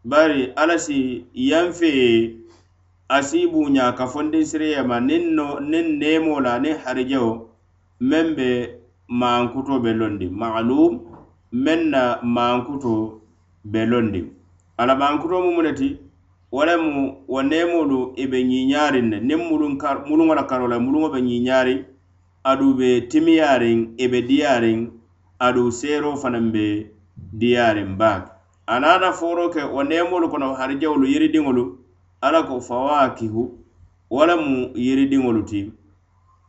bari 0.05 0.53
alla 0.55 0.77
si 0.79 1.27
yanfe 1.35 1.89
ye 1.99 2.36
asiibu 3.09 3.69
ñaa 3.69 3.91
ka 3.97 4.05
fondin 4.07 4.45
siriyema 4.45 4.99
niŋ 4.99 5.23
no 5.37 5.45
niŋ 5.71 5.85
neemo 5.99 6.33
la 6.45 6.53
niŋ 6.63 6.75
harijewo 6.83 7.31
meŋ 8.09 8.25
be 8.37 8.47
maankuto 9.19 9.73
be 9.83 9.91
londi. 9.99 10.27
Maalum 10.41 10.93
meŋ 11.63 11.79
na 11.93 12.01
maankuto 12.35 12.93
be 13.71 13.81
londi. 13.91 14.21
Ala 14.77 14.93
maankuto 14.95 15.35
mumu 15.43 15.61
e 15.61 15.63
ne 15.65 15.73
ti 15.79 15.89
wo 16.51 16.61
lemu 16.65 17.03
wo 17.31 17.39
neemolu 17.49 17.99
i 18.15 18.27
be 18.31 18.37
ñiiñaariŋ 18.49 19.05
ne 19.11 19.17
niŋ 19.27 19.41
muluŋo 20.07 20.33
la 20.35 20.43
karo 20.43 20.67
la 20.67 20.77
muluŋo 20.79 21.09
be 21.13 21.19
ñiiñaariŋ 21.21 21.79
adu 22.49 22.67
be 22.77 22.89
timiyaariŋ 23.11 23.77
i 23.97 24.03
e 24.03 24.07
be 24.11 24.19
diyaariŋ 24.29 24.79
aduŋ 25.45 25.67
seeroo 25.79 26.15
fanaŋ 26.21 26.45
be 26.53 26.65
diyaariŋ 27.39 27.89
baake. 27.99 28.29
A 28.67 28.79
naata 28.79 29.11
fooroo 29.19 29.49
ke 29.53 29.61
wo 29.63 29.81
nemolu 29.83 30.27
kono 30.29 30.53
harijewolu 30.59 31.05
yiridiŋolu 31.07 31.63
ala 32.21 32.43
ko 32.47 32.59
fawakihu 32.61 33.43
wo 34.09 34.23
yiridiŋolu 34.75 35.41
ti 35.45 35.71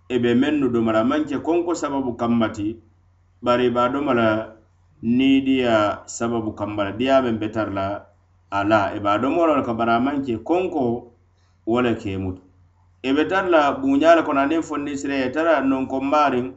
i 0.09 0.17
be 0.19 0.35
mennu 0.35 0.69
domala. 0.73 1.05
Maŋ 1.05 1.25
ke 1.29 1.39
konko 1.43 1.75
sababu 1.75 2.17
kamma 2.17 2.49
ti 2.53 2.77
bari 3.43 3.67
i 3.67 3.71
be 3.71 3.81
a 3.81 3.89
doma 3.89 4.13
niidiya 5.03 6.03
sababu 6.07 6.53
kamma 6.57 6.85
la. 6.85 6.93
Diya 6.93 7.23
meŋ 7.23 7.37
be 7.39 7.49
tara 7.51 7.71
la 7.73 7.87
ala 8.51 8.93
e 8.97 9.01
ba 9.01 9.19
be 9.19 9.27
a 9.27 9.63
ka 9.63 9.75
bara 9.75 10.01
manke 10.01 10.39
konko 10.45 11.13
wala 11.67 11.91
le 11.93 12.39
e 13.03 13.13
be 13.13 13.25
tar 13.29 13.49
la 13.49 13.73
buñala 13.79 14.23
kono 14.25 14.41
anin 14.41 14.63
fonni 14.63 14.97
sire 14.97 15.27
e 15.27 15.31
tara 15.31 15.61
nonkonbaariŋ 15.61 16.53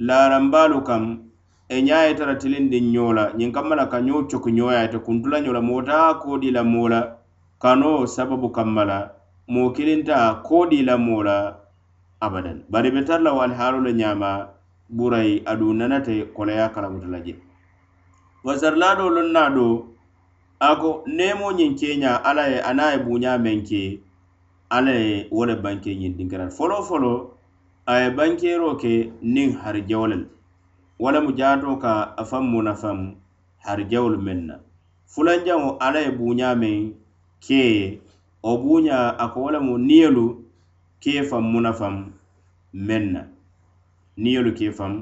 larambalu 0.00 0.82
kam 0.84 1.30
e 1.68 1.82
ñaa 1.82 2.06
ye 2.08 2.14
tara 2.16 2.34
tilindiŋ 2.38 2.84
ñola 2.92 3.32
ñin 3.38 3.52
kammala 3.52 3.86
ka 3.88 4.00
ñoo 4.00 4.26
coki 4.30 4.50
ñoo 4.52 4.70
ye 4.72 4.78
ate 4.78 4.98
kuntula 4.98 5.40
ñoo 5.40 5.52
la 5.52 5.60
moo 5.60 5.80
la 6.50 6.64
moo 6.64 6.88
kano 7.62 8.06
sababu 8.06 8.48
kammala 8.50 9.10
mo 9.48 9.70
kilinta 9.70 10.34
kodi 10.46 10.82
la 10.82 10.96
mola 10.98 11.56
abadan. 12.20 12.64
Bari 12.70 12.90
be 12.90 13.04
tara 13.04 13.22
la 13.22 13.48
halu 13.54 13.80
le 13.84 13.92
ñaama 13.92 14.48
burayi 14.90 15.42
adu 15.46 15.74
nanate 15.74 16.24
koleya 16.34 16.68
kalamuta 16.68 17.06
la 17.08 17.20
je 17.20 17.34
wasarilaaɗo 18.44 19.04
loŋ 19.16 19.28
naa 19.32 19.50
do 19.56 19.66
a 20.60 20.76
ko 20.80 20.90
neemo 21.16 21.46
ñiŋ 21.58 21.72
keeña 21.78 22.10
alla 22.28 22.44
ye 22.52 22.58
a 22.60 22.70
naŋ 22.78 22.88
ye 22.92 22.98
buuñaa 23.04 23.38
meŋ 23.44 23.58
ke 23.68 23.80
alla 24.76 24.92
ye 24.92 25.28
wo 25.30 25.42
le 25.48 25.54
banke 25.64 25.90
ñiŋ 26.00 26.12
dinkiraŋ 26.16 26.50
foloo 26.56 26.82
foloo 26.88 27.18
a 27.86 27.92
ye 28.02 28.08
bankeeroo 28.18 28.74
ke 28.82 28.92
niŋ 29.34 29.48
harijewo 29.62 30.06
le 30.12 30.16
wo 31.02 31.08
mu 31.24 31.30
jaatoo 31.38 31.76
ka 31.82 31.92
a 32.16 32.22
faŋ 32.30 32.44
mu 32.52 32.58
nafaŋ 32.62 32.98
harijewolu 33.64 34.18
meŋ 34.26 34.38
na 34.48 34.54
fulanjaŋo 35.12 35.68
alla 35.84 36.00
ye 36.04 36.10
buuñaa 36.18 36.54
meŋ 36.62 36.78
keye 37.46 38.00
wo 38.42 38.56
buña 38.62 39.16
a 39.18 39.28
ko 39.32 39.40
wo 39.44 39.50
lemu 39.50 39.78
niyolu 39.78 40.44
ke 41.00 41.22
faŋ 41.28 41.42
munafam 41.52 41.94
meŋ 42.86 43.04
na 43.12 43.22
niyolu 44.16 44.52
ke 44.58 44.66
faŋ 44.78 44.92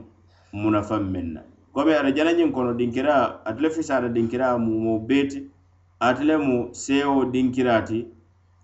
munafam 0.53 1.03
meŋ 1.13 1.27
na 1.35 1.41
komi 1.75 1.93
arijanañiŋ 1.95 2.51
kono 2.55 2.73
dinkira 2.79 3.15
ate 3.45 3.61
le 3.63 3.69
fisaata 3.71 4.09
dinkira 4.09 4.59
mumoo 4.59 4.99
bee 5.09 5.25
ti 5.31 5.39
ate 6.01 6.23
le 6.25 6.37
mu 6.37 6.57
sewo 6.73 7.25
dinkira 7.33 7.83
ti 7.89 7.99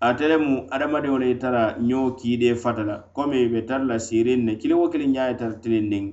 ate 0.01 0.25
le 0.29 0.37
mu 0.39 0.55
adamadiŋo 0.75 1.19
le 1.19 1.27
ye 1.31 1.37
tara 1.39 1.63
ñoo 1.89 2.11
kiidee 2.19 2.55
fata 2.55 2.83
la 2.83 2.97
komi 3.15 3.49
be 3.53 3.61
tara 3.69 3.85
la 3.85 3.97
siiriŋ 3.99 4.41
ne 4.47 4.53
kiliŋ 4.61 4.79
wo 4.81 4.89
kiliŋ 4.93 5.11
ñaa 5.15 5.29
ye 5.31 5.35
tara 5.41 5.55
tiliŋ 5.63 5.85
niŋ 5.93 6.05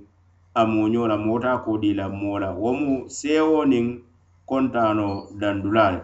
a 0.54 0.62
mooñoo 0.66 1.08
la 1.08 1.18
moo 1.18 1.40
taa 1.40 1.58
la 2.00 2.06
moo 2.10 2.40
la 2.40 2.50
wo 2.62 2.74
mu 2.74 3.10
sewo 3.10 3.66
niŋ 3.66 3.86
kontano 4.46 5.08
dandulaa 5.40 5.92
le 5.94 6.00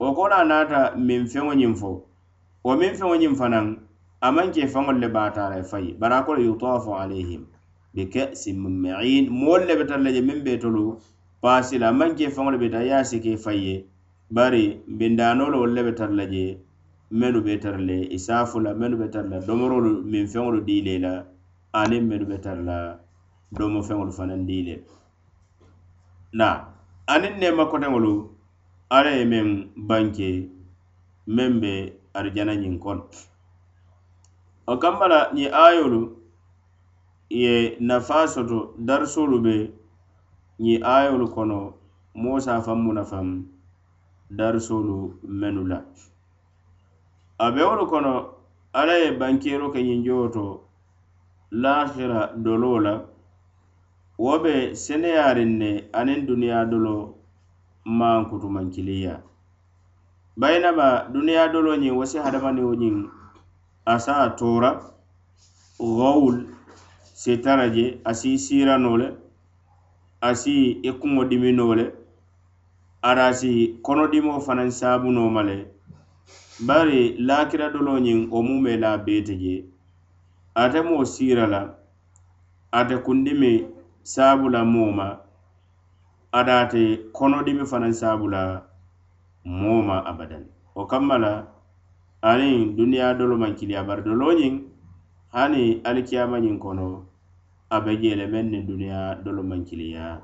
wo 0.00 0.08
ko 0.16 0.22
naata 0.28 0.80
miŋ 0.96 1.22
feŋo 1.32 1.52
ñiŋ 1.60 1.74
fo. 1.80 1.90
Wo 2.64 2.72
miŋ 2.80 2.92
feŋo 2.98 3.14
ñiŋ 3.22 3.34
fanaŋ 3.40 3.66
a 4.24 4.28
maŋ 4.32 4.46
ke 4.54 4.62
faŋol 4.72 4.96
le 5.02 5.08
baata 5.16 5.42
la 5.50 5.56
e 5.60 5.64
fayi. 5.70 5.90
Bari 6.00 6.14
a 6.14 6.24
ko 6.24 6.32
le 6.36 6.42
yutafu 6.48 6.90
alayhim 7.02 7.42
bi 7.94 8.02
ka'sin 8.12 8.56
min 8.62 8.74
ma'in 8.82 9.24
moolu 9.28 9.64
le 9.68 9.74
be 9.78 9.84
tara 9.88 10.00
la 10.06 10.10
je 10.16 10.20
miŋ 10.28 10.38
be 10.44 10.56
tolu 10.62 10.96
paasi 11.42 11.78
la. 11.78 11.88
A 11.88 11.92
maŋ 11.92 12.10
ke 12.16 12.26
faŋo 12.34 12.50
le 12.54 12.58
be 12.62 12.68
tara 12.72 12.84
ye 12.84 12.94
a 12.96 13.04
sike 13.04 13.36
fayi 13.44 13.62
ye. 13.68 13.76
Bari 14.30 14.64
bindaanoo 14.98 15.52
wolu 15.52 15.74
le 15.76 15.82
be 15.86 15.92
tara 15.98 16.14
la 16.20 16.24
je 16.32 16.44
mennu 17.10 17.40
be 17.46 17.54
tara 17.60 17.78
le 17.88 17.98
isaafu 18.16 18.56
la 18.64 18.72
mennu 18.80 18.96
be 18.96 19.06
tara 19.12 19.28
la 19.28 19.38
domorolu 19.46 19.92
miŋ 20.10 20.26
feŋolu 20.32 20.60
diile 20.68 20.94
la 21.04 21.12
aniŋ 21.80 22.02
mennu 22.08 22.26
be 22.30 22.38
tara 22.44 22.62
la 22.68 22.78
domo 23.52 23.80
feŋolu 23.88 24.12
fanaŋ 24.18 24.40
diile 24.48 24.74
la 26.32 26.50
aniŋ 27.12 27.34
neema 27.40 27.64
koteŋolu 27.70 28.39
alla 28.96 29.10
ye 29.18 29.24
meŋ 29.32 29.48
banke 29.88 30.28
meŋ 31.34 31.50
be 31.62 31.72
arijana 32.18 32.54
ñiŋ 32.62 32.74
kono 32.84 33.02
wo 34.66 34.74
kamma 34.82 35.06
la 35.12 35.20
ñiŋ 35.36 35.50
ayolu 35.66 36.00
ye 37.42 37.52
nafaa 37.88 38.26
soto 38.34 38.58
darisolu 38.86 39.36
be 39.44 39.54
ñiŋ 40.64 40.80
ayolu 40.96 41.26
kono 41.34 41.58
moo 42.22 42.38
se 42.44 42.50
a 42.50 42.60
faŋ 42.66 42.78
mu 42.84 42.92
nafaŋ 42.98 43.26
darisolu 44.38 44.96
mennu 45.40 45.62
la. 45.70 45.78
A 47.38 47.46
be 47.54 47.60
wolu 47.68 47.84
kono 47.92 48.12
alla 48.78 48.94
ye 49.02 49.08
bankeero 49.20 49.66
ke 49.74 49.80
ñiŋ 49.88 50.00
jowo 50.06 50.26
to 50.34 50.44
lahira 51.62 52.20
doloo 52.44 52.78
la 52.86 52.94
wo 54.24 54.32
be 54.42 54.52
seneyaariŋ 54.84 55.50
ne 55.60 55.70
aniŋ 55.98 56.20
duniyaa 56.26 56.64
doloo 56.72 57.19
maŋ 57.84 58.28
kutumankiliya 58.30 59.20
bayinama 60.36 61.08
duniya 61.12 61.48
dolo 61.52 61.72
ñiŋ 61.76 61.94
wo 61.98 62.04
si 62.10 62.18
hadamadiŋo 62.18 62.74
ñiŋ 62.82 62.96
a 63.84 63.94
se 64.04 64.12
a 64.12 64.26
tora 64.38 64.70
gawul 65.80 66.36
si 67.20 67.32
tara 67.44 67.66
je 67.74 67.84
a 68.04 68.12
si 68.14 68.28
i 68.34 68.64
le 69.00 69.06
a 70.20 70.30
si 70.40 70.54
i 70.82 70.90
kuŋo 71.00 71.22
diminoo 71.30 71.74
le 71.78 71.86
ari 73.08 73.20
a 73.20 73.32
si 73.38 73.50
konodimoo 73.84 74.40
fanaŋ 74.46 74.70
saabunoo 74.78 75.30
ma 75.34 75.42
le 75.48 75.56
bari 76.66 77.00
lakira 77.28 77.66
dolo 77.74 77.92
ñiŋ 78.06 78.28
wo 78.32 78.38
mume 78.42 78.72
la 78.76 78.96
laa 78.96 79.20
je 79.40 79.54
ate 80.54 80.80
mo 80.88 81.04
sira 81.04 81.46
la 81.46 81.60
ate 82.78 82.94
kundimi 83.04 83.52
saabu 84.02 84.48
la 84.48 84.64
moo 84.64 84.92
ma 84.98 85.06
adaate 86.38 87.10
konodimi 87.12 87.64
fanaŋ 87.70 87.92
saabula 88.00 88.42
moo 89.44 89.82
ma 89.82 89.96
abadan. 90.10 90.44
Wo 90.74 90.86
kamma 90.86 91.16
la 91.18 91.32
aniŋ 92.22 92.76
duniya 92.76 93.14
dolo 93.18 93.34
maŋ 93.42 93.52
kiliya 93.58 93.82
bari 93.88 94.02
doloñiŋ 94.02 94.54
hani 95.34 95.62
alikiyamañiŋ 95.88 96.56
kono 96.62 96.86
a 97.70 97.76
be 97.84 97.92
jee 98.00 98.26
meŋ 98.32 98.46
niŋ 98.52 98.62
duniya 98.68 99.00
dolo 99.24 99.42
maŋ 99.42 99.60
kiliya 99.68 100.22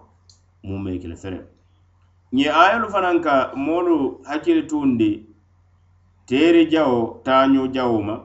muŋ 0.66 0.78
be 0.84 0.98
kili 1.02 1.16
fere. 1.22 1.38
Ñe 2.36 2.46
ayolu 2.62 2.86
fanaŋ 2.94 3.16
ka 3.26 3.34
moolu 3.64 3.96
hakkili 4.28 4.62
tuundi 4.70 5.10
teeri 6.28 6.62
jawo 6.72 7.20
taaño 7.25 7.66
jawo 7.75 7.98
ma 8.02 8.16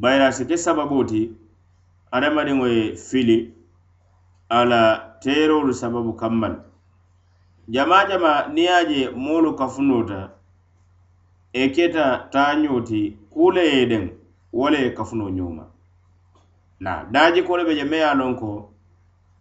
bayira 0.00 0.26
a 0.28 0.32
si 0.32 0.44
ke 0.48 0.56
sababoo 0.56 1.04
ti 1.04 1.20
hadamadiŋo 2.12 2.66
ye 2.66 2.96
fili 2.96 3.54
ala 4.58 4.80
teerolu 5.20 5.74
sababu 5.74 6.12
kammal. 6.12 6.54
Jama 7.68 8.04
jama 8.08 8.32
niŋ 8.54 8.66
ye 8.68 8.78
je 8.90 9.10
moolu 9.24 9.50
kafunota 9.58 10.20
e 11.52 11.64
keta 11.74 12.06
taañoo 12.32 12.80
ti 12.88 13.00
kule 13.32 13.62
ye 13.74 13.82
deŋ 13.90 14.04
wo 14.52 14.66
le 14.72 14.78
ye 14.84 14.90
kafuno 14.98 15.26
ñooma 15.36 15.64
na 16.84 16.92
daaji 17.12 17.40
kolu 17.46 17.62
be 17.66 17.72
je 17.78 17.84
me 17.90 17.96
ye 17.96 18.04
a 18.04 18.14
loŋ 18.20 18.32
ko 18.40 18.50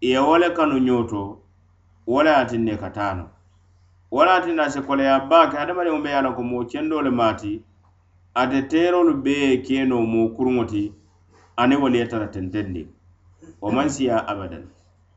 ye 0.01 0.17
wo 0.27 0.35
le 0.41 0.49
kanu 0.57 0.77
ñooto 0.87 1.21
wo 2.11 2.19
le 2.25 2.31
ye 2.37 2.45
tinne 2.49 2.73
ka 2.81 2.89
taano. 2.97 3.25
Wo 4.11 4.21
le 4.25 4.31
ye 4.35 4.41
tinna 4.45 4.69
se 4.73 4.79
koleya 4.87 5.19
baa 5.29 5.49
ke 5.49 5.55
hadamadiŋo 5.57 5.99
be 6.03 6.09
ye 6.09 6.15
a 6.15 6.21
loŋ 6.25 6.35
ko 6.37 6.41
moo 6.43 6.63
kendoo 6.71 7.01
le 7.05 7.09
maati 7.19 7.53
ate 8.39 8.59
teerolu 8.71 9.13
bee 9.23 9.43
ye 9.49 9.57
keenoo 9.65 10.03
moo 10.13 10.27
kuruŋo 10.35 10.63
ti 10.71 10.83
aniŋ 11.61 11.79
wolu 11.81 11.97
ye 11.99 12.05
tara 12.11 12.27
tentendi. 12.33 12.83
Wo 13.61 13.67
maŋ 13.75 13.87
siya 13.95 14.15
abadan. 14.31 14.65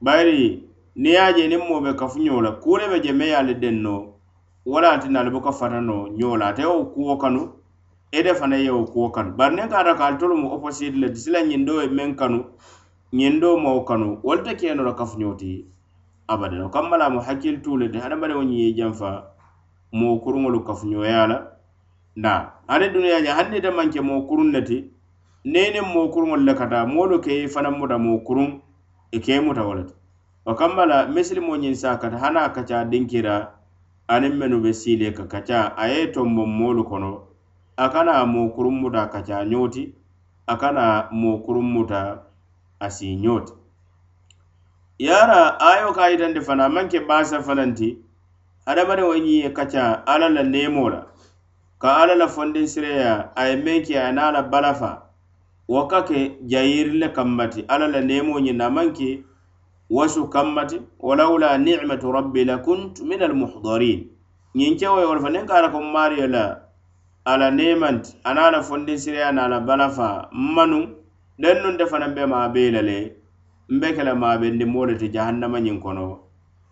Bayiri 0.00 0.68
niŋ 0.96 1.12
ye 1.12 1.18
a 1.18 1.32
je 1.32 1.48
niŋ 1.48 1.62
moo 1.68 1.80
be 1.80 1.94
kafuňoo 1.94 2.40
la 2.42 2.50
kuo 2.62 2.78
le 2.78 2.88
be 2.88 3.00
je 3.04 3.12
meŋ 3.12 3.28
ye 3.28 3.34
a 3.34 3.42
loŋ 3.42 3.74
no 3.82 4.14
wo 4.66 4.80
le 4.80 4.86
ye 4.88 4.94
a 4.94 4.98
tinna 4.98 5.20
ali 5.20 5.30
buka 5.30 5.52
fatano 5.52 5.80
noo 5.80 6.08
ňoo 6.18 6.36
la 6.36 6.46
ate 6.48 6.62
ye 6.62 6.66
wo 6.66 6.84
kuo 6.94 7.16
kanu 7.16 7.52
ite 8.12 8.34
fanaŋ 8.34 8.60
ye 8.64 8.70
wo 8.70 8.84
kuwo 8.84 9.10
kanu. 9.10 9.30
Bari 9.36 9.56
niŋ 9.56 9.68
ka 9.68 9.78
a 9.78 9.94
ka 9.94 10.06
ali 10.06 10.18
tolu 10.18 10.36
mu 10.36 10.48
opposite 10.52 10.96
le 10.96 11.10
ti 11.12 11.20
sila 11.20 11.40
ňiŋ 11.42 11.64
doo 11.66 11.80
ye 11.82 11.88
meŋ 11.88 12.14
kanu 12.16 12.44
ňiŋ 13.12 13.40
doo 13.40 13.84
kanu 13.84 14.18
wolu 14.22 14.42
te 14.42 14.54
ke 14.56 14.74
noo 14.74 14.84
la 14.84 14.94
kafuňoo 14.94 15.34
ti 15.34 15.64
abadan. 16.28 16.62
Wo 16.62 16.68
kamma 16.68 16.96
la 16.96 17.06
a 17.06 17.10
mu 17.10 17.20
hakilituu 17.20 17.76
le 17.76 17.88
ti 17.88 17.98
hadamadiŋo 17.98 18.42
ňiŋ 18.42 18.58
ye 18.58 18.68
i 18.68 18.74
janfa 18.74 19.24
moo 19.92 20.18
kuruŋolu 20.18 20.64
kafuňooyaa 20.64 21.26
la 21.26 21.38
naa 22.16 22.50
hani 22.66 22.88
duniyaa 22.88 23.22
je 23.22 23.28
hani 23.30 23.50
niŋ 23.50 23.58
ite 23.58 23.70
maŋ 23.70 23.90
ke 23.92 24.00
moo 24.00 24.22
kuruŋ 24.26 24.50
ne 24.50 24.60
ti 24.62 24.90
niŋ 25.44 25.62
i 25.66 25.70
niŋ 25.74 25.86
moo 25.94 26.08
kuruŋolu 26.08 26.44
le 26.44 26.54
ka 26.54 26.66
taa 26.66 26.86
moolu 26.86 27.20
ka 27.20 27.30
i 27.30 27.48
fanaŋ 27.48 27.78
muta 27.78 27.98
moo 27.98 28.18
kuruŋ 28.18 28.63
i 29.14 29.40
muta 29.40 29.62
wo 29.64 29.74
le 29.74 29.84
ti 29.84 29.94
o 30.44 30.54
kamma 30.54 30.86
la 30.86 31.06
misilimo 31.06 31.56
ñiŋ 31.56 31.74
saa 31.74 31.96
kata 31.98 32.18
a 32.18 32.52
kaca 32.52 32.84
dinkira 32.90 33.34
aniŋ 34.08 34.32
mennu 34.38 34.58
be 34.62 34.70
siile 34.72 35.12
ka 35.16 35.24
kaca 35.32 35.58
a 35.76 35.84
ye 35.88 36.12
moolu 36.58 36.84
kono. 36.84 37.12
A 37.76 37.88
kana 37.92 38.26
moo 38.26 38.48
kuruŋ 38.54 38.74
muta 38.82 39.00
a 39.02 39.08
kaca 39.14 39.44
ñoo 39.50 39.68
a 40.46 40.56
kana 40.56 41.08
a 42.80 42.88
ti 42.90 43.16
yara 44.98 45.58
ayo 45.60 45.92
ka 45.92 46.08
yitandi 46.10 46.40
fana 46.40 46.68
maŋ 46.68 46.88
ke 46.88 47.00
baasa 47.08 47.40
fanaŋ 47.42 47.74
ti 47.74 47.98
hadamadiŋo 48.66 49.14
ñiŋ 49.14 49.42
ye 49.42 49.50
kaca 49.52 50.04
alla 50.06 50.28
la 50.28 50.42
neemoo 50.42 50.88
la 50.90 51.06
ka 51.78 51.88
alla 52.02 52.14
la 52.14 52.26
fondinsireya 52.28 53.32
a 53.34 53.42
ye 53.48 53.56
meŋ 53.56 53.82
ke 53.86 53.94
a 53.98 54.06
ye 54.06 54.12
naa 54.12 54.30
la 54.30 54.42
balafa. 54.42 55.03
wo 55.68 55.86
ka 55.86 56.02
ke 56.02 56.38
jayiri 56.46 56.98
le 56.98 57.08
kammati 57.08 57.64
alla 57.68 57.86
la 57.88 58.00
neemo 58.00 58.38
ñiŋ 58.40 58.56
na 58.56 58.70
maŋ 58.70 58.92
ke 58.92 59.24
wasu 59.90 60.28
kammati 60.28 60.80
walawla 61.00 61.58
nicmatu 61.58 62.12
rabbi 62.12 62.44
lakuntu 62.44 63.04
min 63.04 63.22
almuhdarin 63.22 64.00
ñiŋ 64.56 64.76
kewo 64.78 64.98
ye 65.00 65.06
wolu 65.06 65.20
fa 65.24 65.30
niŋ 65.30 65.46
ka 65.46 65.54
a 65.64 65.68
ko 65.72 65.80
mario 65.80 66.26
la 66.26 66.44
ala 67.24 67.50
nemanti 67.50 68.12
ana 68.24 68.50
la 68.50 68.60
fondisiriya 68.62 69.32
na 69.32 69.44
ala 69.44 69.60
balafa 69.60 70.28
manu 70.32 70.80
den 71.38 71.62
nun 71.62 71.76
te 71.78 71.84
fanaŋ 71.86 72.14
be 72.14 72.26
maa 72.26 72.48
bee 72.48 72.70
la 72.70 72.82
le 72.82 72.98
mbe 73.68 73.88
ke 73.96 74.02
la 74.04 74.14
maabendi 74.14 74.64
moo 74.64 74.84
le 74.86 74.94
ti 75.00 75.08
jahannama 75.08 75.58
ñiŋ 75.60 75.80
kono 75.80 76.20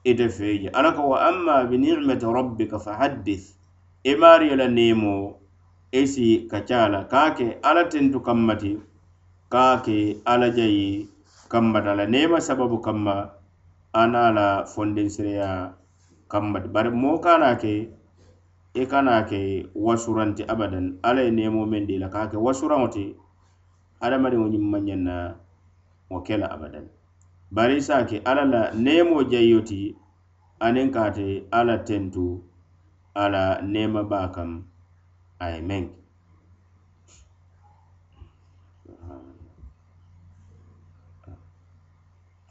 ite 0.04 0.28
feeje. 0.28 0.68
Ala 0.74 0.92
ko 0.92 1.08
wa 1.14 1.18
amma 1.28 1.64
bi 1.64 1.78
nicmati 1.78 2.26
rabbika 2.26 2.78
fahaddith 2.78 3.54
i 4.04 4.14
mario 4.16 4.56
la 4.56 4.68
neemo 4.68 5.38
esi 6.00 6.48
kacala 6.50 7.04
kake 7.12 7.46
ala 7.62 7.84
tentu 7.92 8.20
kammati 8.20 8.72
kake 9.54 9.98
ala 10.24 10.50
jayi 10.50 11.08
kammata 11.48 11.94
la 11.94 12.06
nema 12.06 12.40
sababu 12.40 12.78
kamma 12.80 13.30
ana 13.92 14.32
la 14.32 14.64
fondinsireya 14.64 15.72
kammati 16.28 16.68
bari 16.68 16.90
moo 16.90 17.18
kana 17.24 17.56
ke 17.62 17.74
i 18.74 18.82
e 18.82 18.86
kana 18.86 19.22
ke 19.28 19.68
wasuranti 19.74 20.42
abadan 20.52 20.86
ala 21.02 21.20
ye 21.22 21.30
nemo 21.30 21.66
men 21.66 21.86
di 21.86 21.98
la 22.02 22.08
kake 22.08 22.36
wasuraŋo 22.36 22.88
ti 22.94 23.04
hadamadiŋo 24.00 24.46
ñiŋ 24.52 24.64
mañaŋ 24.72 25.00
na 25.08 25.16
wo 26.10 26.18
ke 26.26 26.34
la 26.40 26.46
abadan. 26.54 26.86
Bari 27.54 27.76
i 27.78 28.04
ke 28.08 28.16
ala 28.30 28.44
la 28.54 28.62
nemo 28.84 29.16
jayiyo 29.32 29.60
ti 29.68 29.80
aniŋ 30.66 30.88
kaate 30.94 31.26
ala 31.58 31.74
tentu 31.88 32.26
ala 33.22 33.42
nema 33.72 34.02
baa 34.10 34.28
kam. 34.34 34.50
آمنت 35.42 35.90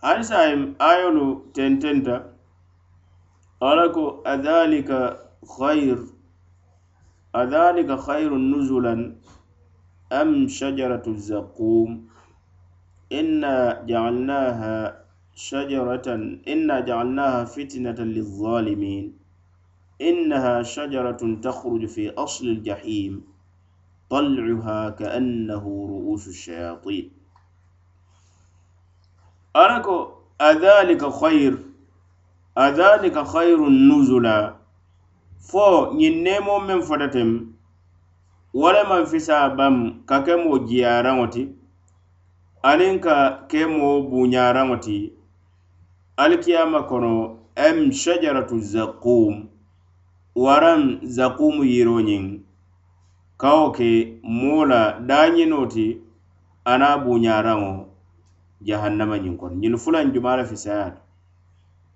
harisa 0.01 0.37
ayolu 0.89 1.25
tententa 1.53 2.15
ala 3.61 3.85
ko 3.95 4.03
adhalika 4.33 4.99
khayr 5.57 5.97
adhalika 7.41 7.95
khayrun 8.05 8.43
nuzulan 8.51 9.01
am 10.09 10.47
shajaratu 10.57 11.11
zaqum 11.29 11.89
inna 13.19 13.53
ja'alnaha 13.91 14.73
shajaratan 15.47 16.41
inna 16.53 16.81
ja'alnaha 16.89 17.45
fitnatan 17.53 18.09
lizalimin 18.17 19.20
إنها 20.00 20.62
شجرة 20.62 21.40
تخرج 21.42 21.86
في 21.86 22.10
أصل 22.10 22.46
الجحيم 22.46 23.24
طلعها 24.10 24.90
كأنه 24.90 25.64
رؤوس 25.90 26.28
الشياطين 26.28 27.10
أركو 29.56 30.08
أذلك 30.40 31.08
خير 31.12 31.58
أذلك 32.58 33.26
خير 33.26 33.66
النزل 33.66 34.52
فو 35.40 35.92
ينمو 36.00 36.58
من 36.58 36.80
فتتم 36.80 37.46
ولمن 38.54 39.04
في 39.04 39.18
سابم 39.18 40.02
ككمو 40.08 40.64
جيارانوتي 40.64 41.56
aniŋ 42.70 42.94
ka 43.04 43.16
ke 43.50 43.60
moo 43.76 43.96
buñaraŋo 44.10 44.76
ti 44.84 44.98
alikiyama 46.22 46.80
kono 46.90 47.12
m 47.76 47.78
shajaratu 48.00 48.56
zakum 48.72 49.34
waraŋ 50.35 50.99
zakumu 51.03 51.63
yiroñiŋ 51.63 52.39
kawo 53.37 53.71
ke 53.71 54.19
moo 54.23 54.65
la 54.65 54.99
daañinoo 55.07 55.65
ti 55.67 56.01
a 56.65 56.97
buñaraŋo 57.03 57.85
jahannama 58.67 59.17
ñiŋ 59.23 59.35
kono. 59.37 59.55
Ñiŋ 59.61 59.77
fulaŋ 59.77 60.13
jumaa 60.13 60.37
la 60.37 60.45
fisayaa 60.45 60.91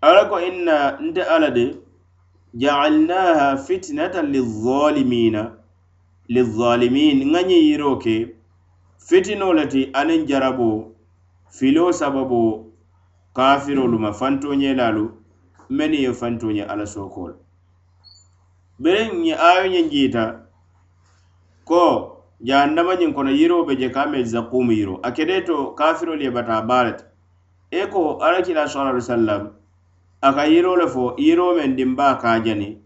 ala 0.01 0.25
ko 0.29 0.35
inna 0.39 0.97
nte 0.99 1.21
ala 1.35 1.49
de 1.51 1.65
jaalnaha 2.61 3.57
fitnatan 3.57 4.31
lizalimina 4.31 5.55
lizalimin 6.27 7.17
ŋa 7.31 7.41
ñiŋ 7.49 7.61
yiro 7.69 7.97
ke 8.03 8.35
fitino 9.07 9.53
le 9.53 9.65
ti 9.67 9.81
aniŋ 9.93 10.25
jarabo 10.27 10.91
filo 11.57 11.91
sababo 11.93 12.41
kafirolu 13.33 13.97
ma 13.99 14.11
fantoñelalu 14.19 15.05
mennu 15.69 15.97
ye 16.05 16.11
fantoñe 16.13 16.63
ala 16.71 16.85
sookoo 16.85 17.44
beriŋ 18.79 19.11
ñiŋ 19.23 19.37
ayo 19.49 19.65
ñiŋ 19.73 19.87
jiita 19.91 20.23
ko 21.63 21.83
jahannama 22.47 22.95
ñiŋ 22.99 23.11
kono 23.15 23.31
yiro 23.31 23.65
be 23.67 23.75
je 23.79 23.89
kame 23.89 24.23
zakumu 24.23 24.71
yiro. 24.71 24.99
A 25.03 25.11
kede 25.11 25.45
to 25.45 25.73
kafirolu 25.77 26.23
ye 26.23 26.31
bata 26.31 26.61
baa 26.61 26.93
e 27.71 27.87
ko 27.87 28.19
alakila 28.21 28.67
sala 28.67 28.89
ali 28.91 29.01
sallam 29.01 29.51
a 30.21 30.33
ka 30.33 30.43
yiro 30.45 30.75
le 30.75 30.87
fo 30.87 31.15
yiro 31.17 31.55
meŋ 31.55 31.75
dimba 31.75 32.17
kajani 32.21 32.77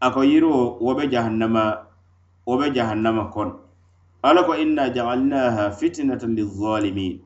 a 0.00 0.10
ko 0.10 0.22
yiro 0.22 0.78
wo 0.80 0.94
be 0.94 1.08
jahannama 1.08 1.86
wo 2.46 2.56
be 2.56 2.70
jahannama 2.70 3.30
kono 3.32 3.60
ala 4.22 4.42
ko 4.44 4.54
inna 4.54 4.88
jaalnaha 4.94 5.70
fitnatan 5.72 6.36
lilzalimin 6.36 7.20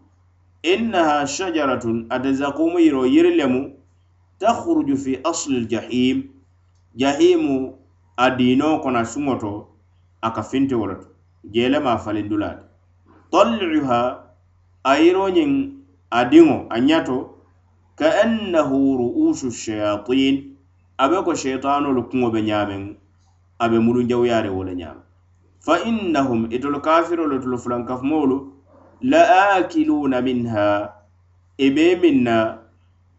innaha 0.63 1.27
shajaratun 1.27 2.07
ate 2.11 2.33
zakumu 2.33 2.79
yiro 2.81 3.07
yiri 3.07 3.37
lemu 3.37 3.75
takhruju 4.39 4.97
fi 4.97 5.19
asli 5.25 5.67
ljahim 5.67 6.31
jahimu 6.97 7.84
a 8.17 8.31
diinoo 8.31 8.79
kono 8.83 8.99
a 8.99 9.07
a 10.27 10.31
ka 10.33 10.43
finti 10.43 10.75
wo 10.75 10.87
le 10.87 10.95
to. 10.97 11.07
Jeele 11.53 11.79
talluha 13.35 14.01
a 14.85 14.93
yiroñiŋ 15.03 15.51
a 16.11 16.21
diŋo 16.31 16.57
a 16.71 16.77
ñato 16.89 17.17
ka 17.99 18.07
annahu 18.23 18.79
ru'usu 18.99 19.49
shayatin 19.51 20.37
a 20.99 21.09
be 21.11 21.17
ko 21.27 21.33
sheitanolu 21.35 22.01
kuŋo 22.11 22.29
be 22.35 22.41
ñaameŋ 22.49 22.83
a 23.59 23.65
be 23.71 23.77
mulunjawuyaari 23.85 24.51
wo 24.57 24.63
le 24.69 24.75
ñaama. 24.81 25.03
Fa 25.65 25.75
innahum 25.91 26.41
itolu 26.55 26.79
kafirolu 26.87 27.41
tolu 27.43 27.59
fulankafumoolu 27.59 28.37
la 29.11 29.21
akiluna 29.59 30.19
minha. 30.23 30.93
I 31.59 31.71
be 31.75 31.85
miŋ 32.03 32.17
na 32.23 32.37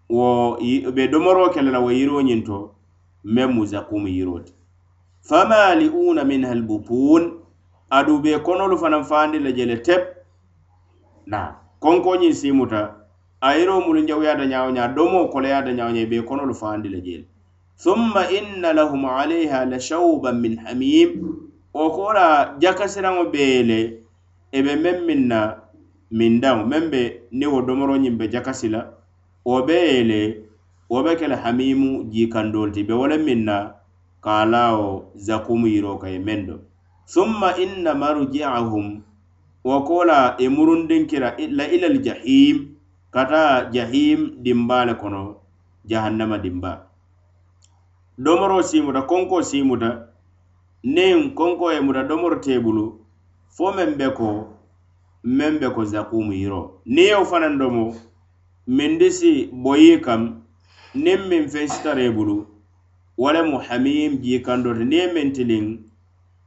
wo 0.09 0.57
be 0.95 1.03
domoro 1.11 1.49
ke 1.53 1.61
le 1.61 1.71
la 1.71 1.79
wo 1.79 1.89
yiroo 1.91 2.21
ñiŋ 2.21 2.41
to 2.45 2.57
meŋ 3.25 3.49
muzakumu 3.55 4.07
yiro 4.07 4.39
ti. 4.45 4.53
famali'una 5.29 6.23
minha 6.23 6.51
albutun 6.51 7.23
adu 7.89 8.19
be 8.23 8.37
konolu 8.45 8.77
fanaŋ 8.77 9.03
faandi 9.11 9.39
le 9.39 9.51
jele 9.57 9.77
tep. 9.81 10.03
Na 11.25 11.39
konkoñiŋ 11.81 12.33
simuta. 12.33 12.81
A 13.41 13.57
yiroo 13.57 13.81
mulu 13.85 14.05
jawuyata 14.07 14.45
ñawo 14.45 14.69
ña 14.71 14.87
domoo 14.95 15.27
koleyaata 15.33 15.71
ñawo 15.77 15.91
ña 15.91 16.05
be 16.09 16.21
konolu 16.21 16.53
faandi 16.61 16.89
le 16.89 16.99
je 17.05 17.25
summa 17.75 18.21
inna 18.31 18.73
lahum 18.73 19.05
alayha 19.05 19.65
la 19.65 19.79
shauban 19.79 20.39
min 20.41 20.57
hamim. 20.63 21.09
Wo 21.73 21.89
kola 21.89 22.55
jakasiraŋo 22.61 23.23
beele 23.33 23.79
e 24.51 24.59
be 24.65 24.73
meŋ 24.83 24.97
min 25.07 25.27
na 25.27 25.39
mindaŋo 26.11 26.63
meŋ 26.71 26.83
be 26.91 27.01
ni 27.31 27.45
wo 27.45 27.61
domoroñiŋ 27.61 28.15
be 28.17 28.25
jakasi 28.33 28.69
la 28.69 28.81
wo 29.45 29.61
beele 29.67 30.45
wo 30.89 31.03
be 31.03 31.15
kele 31.19 31.35
hamimu 31.35 32.03
jiikandoolu 32.11 32.71
ti 32.71 32.83
be 32.83 32.93
wo 32.93 33.07
le 33.07 33.17
min 33.17 33.43
na 33.45 33.73
kalawo 34.25 35.11
zakumu 35.13 35.67
yiro 35.67 35.97
kayi 36.01 36.15
e 36.15 36.19
meŋ 36.25 36.39
do 36.47 36.55
summa 37.05 37.49
inna 37.63 37.93
marji'ahum 37.93 38.87
wo 39.67 39.77
kola 39.87 40.35
e 40.37 40.45
i 40.45 40.49
murundinkira 40.49 41.29
la 41.57 41.65
ilal 41.75 41.97
jahim 42.05 42.57
kata 43.13 43.69
jahim 43.73 44.41
dimba 44.43 44.85
le 44.85 44.93
kono 45.01 45.35
jahannama 45.85 46.37
dimba. 46.37 46.71
Domoro 48.17 48.63
siimuta 48.63 49.01
konko 49.01 49.43
siimuta 49.43 49.89
niŋ 50.83 51.35
konko 51.37 51.71
ye 51.73 51.79
muta 51.81 52.03
domoro 52.03 52.35
tebulu 52.41 52.85
fo 53.55 53.71
meŋ 53.77 53.89
be 53.97 54.07
ko 54.17 54.29
meŋ 55.23 55.59
be 55.59 55.67
ko 55.75 55.81
zakumu 55.85 56.33
yiro. 56.33 56.81
Ni 56.85 57.01
yewo 57.09 57.25
fanan 57.25 57.57
domo 57.59 57.93
mindi 58.67 59.11
si 59.11 59.49
boyi 59.53 60.01
kam 60.01 60.41
niŋ 60.95 61.19
min 61.29 61.43
feŋ 61.47 61.67
sitara 61.67 62.11
bulu 62.11 62.54
wala 63.17 63.39
mu 63.49 63.57
hamim 63.67 64.11
jiikandote 64.23 64.83
niŋ 64.83 64.93
ye 64.99 65.05
meŋ 65.13 65.27
tiliŋ 65.35 65.65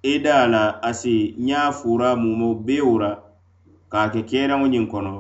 i 0.03 0.13
e 0.13 0.19
daa 0.25 0.45
la 0.53 0.63
a 0.83 0.91
si 1.01 1.15
ňaa 1.49 1.69
mumo 2.23 2.49
beewura 2.67 3.11
ka 3.93 4.01
ke 4.13 4.21
keeraŋo 4.29 4.67
ñiŋ 4.73 4.87
kono 4.93 5.15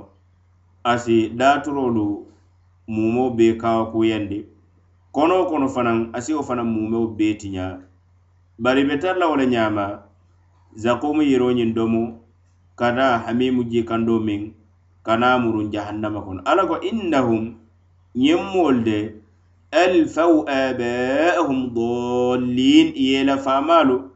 asi 0.92 1.16
daturolu 1.38 1.38
daaturolu 1.38 2.06
mumo 2.94 3.24
bee 3.37 3.54
kawakuyandi 3.62 4.38
kono 5.14 5.34
wo 5.38 5.44
kono 5.50 5.66
fanaŋ 5.74 5.98
a 6.12 6.18
si 6.24 6.30
wo 6.37 6.42
fanaŋ 6.48 6.68
mumo 6.74 7.00
be 7.16 7.26
tiňa 7.40 7.66
bari 8.62 8.80
i 8.82 8.84
be 8.88 8.94
tara 9.02 9.18
la 9.20 9.26
wo 9.30 9.37
le 9.40 9.46
ñaama 9.54 9.84
zakumu 10.82 11.22
yiroo 11.22 11.52
ñiŋ 11.58 11.70
domu 11.76 12.02
kada 12.80 13.06
hamimu 13.24 13.61
jiikandoo 13.70 14.20
miŋ 14.26 14.42
ka 15.06 15.12
naa 15.20 15.37
muruŋ 15.42 15.66
jahannama 15.72 16.20
kono. 16.26 16.40
Alla 16.44 16.62
ko 16.70 16.76
innahum 16.90 17.44
ñiŋ 18.22 18.40
moolu 18.52 18.80
de 18.84 18.98
alfaw 19.72 20.48
aba'ahum 20.48 21.74
dallin 21.74 22.92
yela 22.96 23.37
famalu 23.37 24.11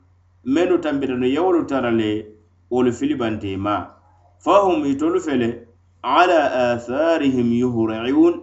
menu 0.44 0.78
tambitanu 0.78 1.26
yawolu 1.28 1.66
tara 1.68 1.90
le 1.90 2.26
wolu 2.70 2.92
filibantema. 2.92 3.88
Fahum 4.40 4.84
itolu 4.86 5.20
fele 5.20 5.68
ala 6.02 6.72
atharihim 6.72 7.52
yuhraun 7.52 8.40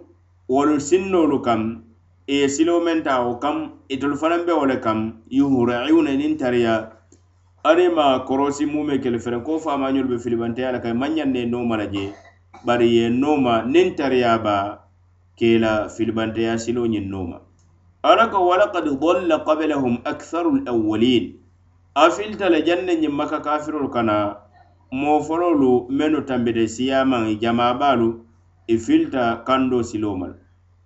wolu 0.48 0.80
sinnolu 0.80 1.42
kam 1.42 1.82
e 2.26 2.48
silo 2.48 2.80
men 2.80 3.02
ta 3.02 3.18
kam 3.42 3.72
itolu 3.88 4.16
fanan 4.16 4.46
be 4.46 4.52
wole 4.52 4.80
kam 4.80 5.18
yuhrauna 5.30 6.10
e 6.10 6.16
nin 6.16 6.38
tariya. 6.38 6.92
Arima 7.64 8.24
korosi 8.24 8.66
mume 8.66 9.02
kele 9.02 9.18
fere 9.18 9.42
ko 9.42 9.58
famañolu 9.58 10.08
be 10.08 10.18
filibanteya 10.18 10.72
la 10.72 10.78
kay 10.78 10.92
mañanne 10.92 11.44
ñaŋ 11.50 11.76
la 11.76 11.86
je 11.92 12.12
bari 12.64 12.88
ye 12.96 13.10
noma 13.10 13.62
nin 13.66 13.96
tariya 13.96 14.38
ba. 14.42 14.79
kela 15.40 15.88
filibanteya 15.88 16.58
silo 16.60 16.84
ñin 16.86 17.08
noma. 17.08 17.40
Ala 18.02 18.28
ko 18.28 18.44
walakad 18.48 18.84
dalla 19.00 19.40
qabalahum 19.44 20.00
aktharu 20.04 20.60
lawalin 20.64 21.40
a 21.94 22.10
filita 22.10 22.48
le 22.50 22.62
janne 22.64 22.92
ñiŋ 23.00 23.12
maka 23.12 23.40
kafirolu 23.40 23.88
kana 23.90 24.36
moo 24.92 25.20
fololu 25.20 25.86
mennu 25.90 26.20
tambite 26.26 26.64
siyamaŋ 26.68 27.40
jamabaalu 27.40 28.08
i 28.68 28.74
e 28.74 28.78
filta 28.78 29.42
kando 29.46 29.82
siloo 29.82 30.16
ma 30.16 30.28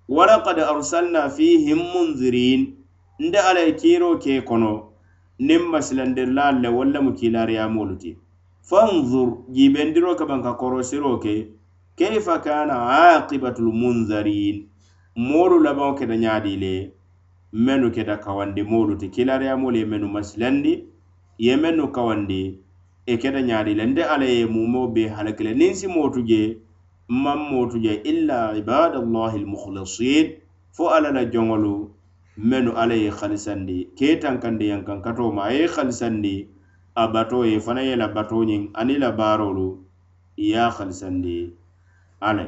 walakad 0.08 0.58
arsalna 0.58 1.28
fihim 1.36 1.78
munzirin 1.92 2.62
nde 3.18 3.38
ala 3.38 3.60
ye 3.60 3.72
kiiroo 3.80 4.16
ke 4.18 4.40
kono 4.48 4.72
niŋ 5.38 5.62
masilandirilaalu 5.72 6.58
le 6.62 6.68
walla 6.68 6.98
mu 7.04 7.12
kiilaariyamolu 7.18 7.94
ti 8.02 8.10
fanzur 8.68 9.28
jiibendiro 9.54 10.14
kabaŋ 10.18 10.40
ka 10.42 10.52
korosiro 10.60 11.18
ke 11.22 11.34
kayfa 11.98 12.38
kana 12.42 12.74
aqibatul 13.14 13.70
munzarin 13.72 14.66
moolu 15.16 15.56
labaŋo 15.62 15.94
keta 15.98 16.16
ñaadi 16.24 16.54
le 16.62 16.74
mennu 17.64 17.90
keta 17.94 18.16
kawandi 18.24 18.62
moolu 18.66 18.98
ti 18.98 19.06
kilariyamolu 19.14 19.76
ye 19.78 19.86
mennu 19.86 20.08
masilandi 20.10 20.72
ye 21.38 21.54
mennu 21.56 21.84
kawandi 21.94 22.58
e 23.06 23.14
keta 23.22 23.40
ñaadi 23.48 23.72
le 23.78 23.84
nde 23.86 24.02
alla 24.02 24.26
ye 24.26 24.42
mumo 24.46 24.80
be 24.94 25.02
halakile 25.08 25.54
niŋ 25.54 25.72
si 25.78 25.86
mootu 25.86 26.20
je 26.26 26.58
maŋ 27.08 27.38
mootu 27.50 27.76
je 27.84 27.92
illa 28.10 28.38
ibadallahi 28.58 29.36
almukhlisin 29.38 30.26
fo 30.74 30.84
alla 30.96 31.10
la 31.16 31.22
joŋolu 31.32 31.74
mennu 32.48 32.72
alla 32.74 32.94
ye 32.94 33.10
halisandi 33.18 33.78
ke 33.98 34.18
tankandi 34.22 34.66
yankan 34.72 34.98
kato 35.04 35.30
ma 35.36 35.42
a 35.46 35.52
ye 35.54 35.66
halisandi 35.74 36.48
a 36.96 37.06
bato 37.06 37.44
ye 37.46 37.60
fana 37.60 37.82
ye 37.86 37.94
la 37.96 38.08
bato 38.08 38.42
ñiŋ 38.48 38.62
ani 38.74 38.98
la 38.98 39.10
baarolu 39.12 39.68
ye 40.36 40.56
a 40.58 40.70
halisandi 40.74 41.54
alla 42.28 42.46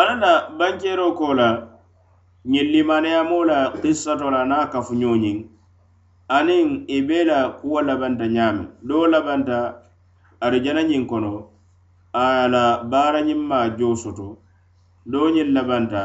alla 0.00 0.14
la 0.22 0.32
bankero 0.58 1.06
ko 1.18 1.34
la 1.40 1.48
ñiŋ 2.52 2.66
limaneyamo 2.74 3.38
la 3.50 3.58
kissato 3.82 4.26
la 4.34 4.42
na 4.50 4.56
a 4.64 4.80
ñiŋ 5.22 5.38
aniŋ 6.36 6.66
i 6.88 6.96
e 6.96 7.02
be 7.08 7.18
la 7.30 7.38
kuwo 7.58 7.78
labanta 7.88 8.24
ñaami 8.36 8.64
doo 8.88 9.06
labanta 9.12 9.56
arijana 10.44 10.82
ñiŋ 10.90 11.02
kono 11.10 11.32
a 12.22 12.48
la 12.54 12.64
baarañiŋ 12.90 13.40
ma 13.50 13.58
joo 13.78 13.94
soto 14.02 14.26
doo 15.12 15.28
ñiŋ 15.34 15.48
labanta 15.56 16.02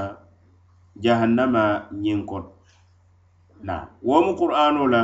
jahannama 1.03 1.63
ñiŋ 2.03 2.19
kono 2.29 2.49
na 3.67 3.75
wo 4.07 4.17
mu 4.25 4.31
qur'ano 4.39 4.83
la 4.93 5.01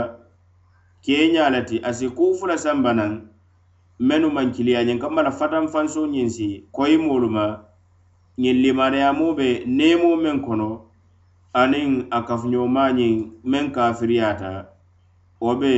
keeña 1.05 1.43
le 1.53 1.61
ti 1.67 1.75
a 1.87 1.89
si 1.97 2.05
kuufu 2.17 2.43
la 2.51 2.57
samba 2.63 2.91
naŋ 2.99 3.11
mennu 4.07 4.27
maŋ 4.35 4.51
kiliya 4.55 4.83
kamba 4.99 5.23
na 5.23 5.31
fatan 5.31 5.67
fanso 5.67 6.01
ñiŋ 6.13 6.27
si 6.35 6.47
koyi 6.75 6.97
moolu 6.97 7.29
ma 7.35 7.45
ñiŋ 8.41 8.55
limaneyamo 8.63 9.27
be 9.37 9.47
neemo 9.77 10.09
meŋ 10.23 10.37
kono 10.45 10.69
aniŋ 11.61 11.89
a 12.11 12.19
kafuñomañiŋ 12.27 13.15
meŋ 13.51 13.65
kafiriyata 13.75 14.51
wo 15.43 15.51
be 15.61 15.71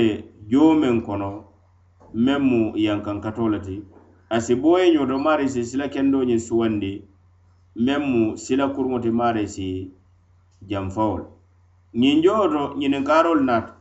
joo 0.49 0.73
meŋ 0.81 0.95
kono 1.07 1.31
meŋ 2.25 2.39
mu 2.49 2.61
yankankato 2.85 3.43
le 3.53 3.59
ti 3.65 3.77
a 4.29 4.37
si 4.41 4.53
bo 4.61 4.77
ye 4.79 4.87
maari 5.25 5.45
si 5.53 5.61
sila 5.69 5.87
kendo 5.93 6.17
ñiŋ 6.23 6.39
suwandi 6.47 6.93
meŋ 7.85 8.01
mu 8.11 8.21
sila 8.43 8.65
kuruŋo 8.73 8.99
ti 9.03 9.11
maari 9.19 9.45
si 9.47 9.67
janfawo 10.69 11.17
le 11.21 11.25
ñiŋ 12.01 12.17
joo 12.23 12.47
to 12.53 12.61
ñininkaarolu 12.79 13.43
naata 13.45 13.74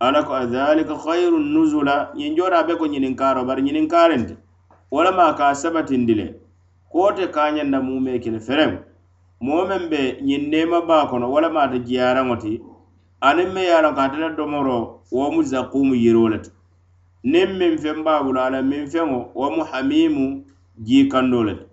ala 0.00 0.22
ko 0.22 0.32
adhalika 0.34 0.94
khayrun 0.96 1.52
nuzula 1.52 2.10
ñiŋ 2.16 2.36
joora 2.36 2.62
be 2.66 2.74
ko 2.76 2.86
ñininkaaro 2.86 3.44
bari 3.46 3.62
ñininkaaren 3.62 4.26
ti 4.26 4.34
wo 4.90 5.02
lema 5.04 5.34
ka 5.34 5.54
sabatindi 5.54 6.14
le. 6.14 6.26
Ko 6.92 7.12
te 7.12 7.26
kañanda 7.26 7.80
mume 7.82 8.18
kili 8.22 8.38
fereŋ 8.40 8.78
moo 9.40 9.64
meŋ 9.66 9.82
be 9.90 10.18
ñiŋ 10.22 10.42
neema 10.50 10.80
baa 10.88 11.06
kono 11.10 11.26
wo 11.30 11.40
lema 11.40 11.60
ate 11.62 11.78
jiyaraŋo 11.86 12.36
ti 12.42 12.60
aniŋ 13.20 13.48
me 13.54 13.60
ye 13.62 13.72
a 13.74 13.82
loŋ 13.82 13.94
ka 13.94 14.02
ate 14.04 14.16
la 14.18 14.28
domoro 14.30 15.00
wo 15.10 15.30
mu 15.30 15.42
zakumu 15.42 15.94
yiro 15.94 16.28
le 16.28 16.38
ti. 16.38 16.50
Niŋ 17.24 17.48
miŋ 17.58 17.78
feŋ 17.78 17.98
baa 18.04 18.22
bulu 18.22 18.40
a 18.40 18.50
la 18.50 18.62
miŋ 18.62 18.86
feŋo 18.92 19.30
wo 19.34 19.50
mu 19.50 19.62
hamimu 19.64 20.44
jiikandoo 20.86 21.44
le 21.44 21.54
ti. 21.58 21.64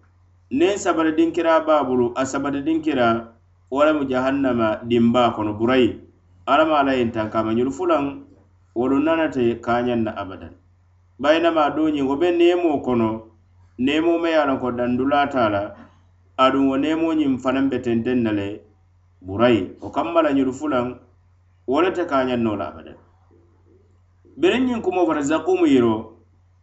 Niŋ 0.58 0.78
sabatidinkira 0.78 1.60
baa 1.68 1.84
bulu 1.84 2.12
a 2.16 2.26
sabatidin 2.26 2.82
kira 2.82 3.34
wo 3.72 3.86
lemu 3.86 4.04
jahannama 4.10 4.80
dimba 4.90 5.32
kono 5.36 5.54
burayi. 5.54 6.11
alama 6.46 6.80
ala 6.80 6.94
yin 6.94 7.12
tankama 7.12 7.54
ñolu 7.54 7.72
fulaŋ 7.72 8.24
wolu 8.76 9.00
nanate 9.00 9.62
kañaŋ 9.62 10.04
na 10.04 10.12
abadan. 10.16 10.54
Bayinama 11.20 11.70
doñiŋ 11.76 12.08
wo 12.08 12.16
be 12.16 12.32
neemoo 12.32 12.82
kono 12.82 13.10
neemo 13.78 14.18
me 14.20 14.30
ye 14.30 14.38
a 14.38 14.46
loŋ 14.46 14.60
ko 14.60 14.72
dandulata 14.72 15.50
la 15.50 15.76
aduŋ 16.38 16.66
wo 16.70 16.78
neemoñiŋ 16.78 17.38
fanaŋ 17.44 17.70
be 17.70 17.78
tenteŋ 17.80 18.18
na 18.24 18.32
le 18.32 18.62
burayi 19.22 19.76
wo 19.82 19.90
kamma 19.92 20.22
la 20.22 20.32
ñolu 20.34 20.54
fulaŋ 20.54 20.98
wo 21.68 21.82
le 21.82 21.92
te 21.92 22.04
kañaŋ 22.06 22.40
noo 22.42 22.56
la 22.56 22.66
abadan. 22.72 22.98
Biriŋ 24.38 24.64
ñiŋ 24.66 24.82
kumo 24.82 25.06
fata 25.06 25.22
zakumu 25.22 25.66
yiro 25.68 26.18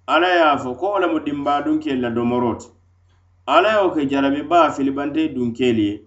alla 0.06 0.28
ye 0.28 0.42
a 0.42 0.58
fo 0.58 0.74
ko 0.74 0.86
wo 0.92 0.98
lemu 0.98 1.20
dimba 1.20 1.62
dunkelu 1.62 2.00
la 2.00 2.10
domoro 2.10 2.54
ti 2.58 2.66
alla 3.46 3.68
ye 3.72 3.82
wo 3.84 3.90
ke 3.90 4.06
jarabi 4.10 4.42
baa 4.42 4.70
filibante 4.70 5.28
dunkeelu 5.34 5.82
ye 5.82 6.02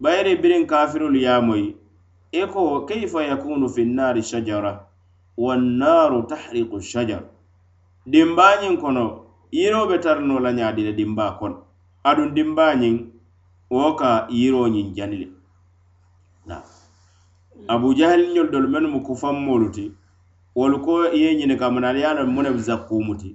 bayiri 0.00 0.36
biriŋ 0.40 0.66
kafirolu 0.66 1.18
ye 1.18 1.28
a 1.28 1.40
moyi 1.40 1.76
i 2.32 2.46
ko 2.46 2.86
kayfa 2.86 3.22
yakunu 3.24 3.68
fi 3.68 3.84
nnari 3.84 4.22
shajara? 4.22 4.86
Wannaru 5.36 6.22
tahriqu 6.28 6.80
shajar. 6.80 7.22
Dimbañiŋ 8.06 8.74
kono 8.80 9.04
yiro 9.52 9.86
be 9.88 9.98
tarino 9.98 10.38
la 10.40 10.52
ñaadi 10.52 10.82
le 10.84 10.92
dimba 10.92 11.36
kono 11.38 11.56
aduŋ 12.08 12.28
dimbañiŋ 12.34 12.96
wo 13.70 13.94
ka 13.98 14.26
yiro 14.30 14.62
ñiŋ 14.74 14.88
jani 14.96 15.16
le 15.22 15.28
abujahaliñol 17.72 18.48
dolu 18.52 18.68
mennu 18.72 18.88
mu 18.94 19.00
kufanmolu 19.06 19.68
ti 19.74 19.84
wolu 20.56 20.76
ko 20.84 20.92
i 21.12 21.18
ye 21.22 21.30
ñinika 21.38 21.66
munaali 21.70 22.00
ye 22.00 22.06
a 22.06 22.14
loŋ 22.16 22.28
mu 22.34 22.40
ne 22.42 22.50
zakkumu 22.66 23.14
ti 23.20 23.30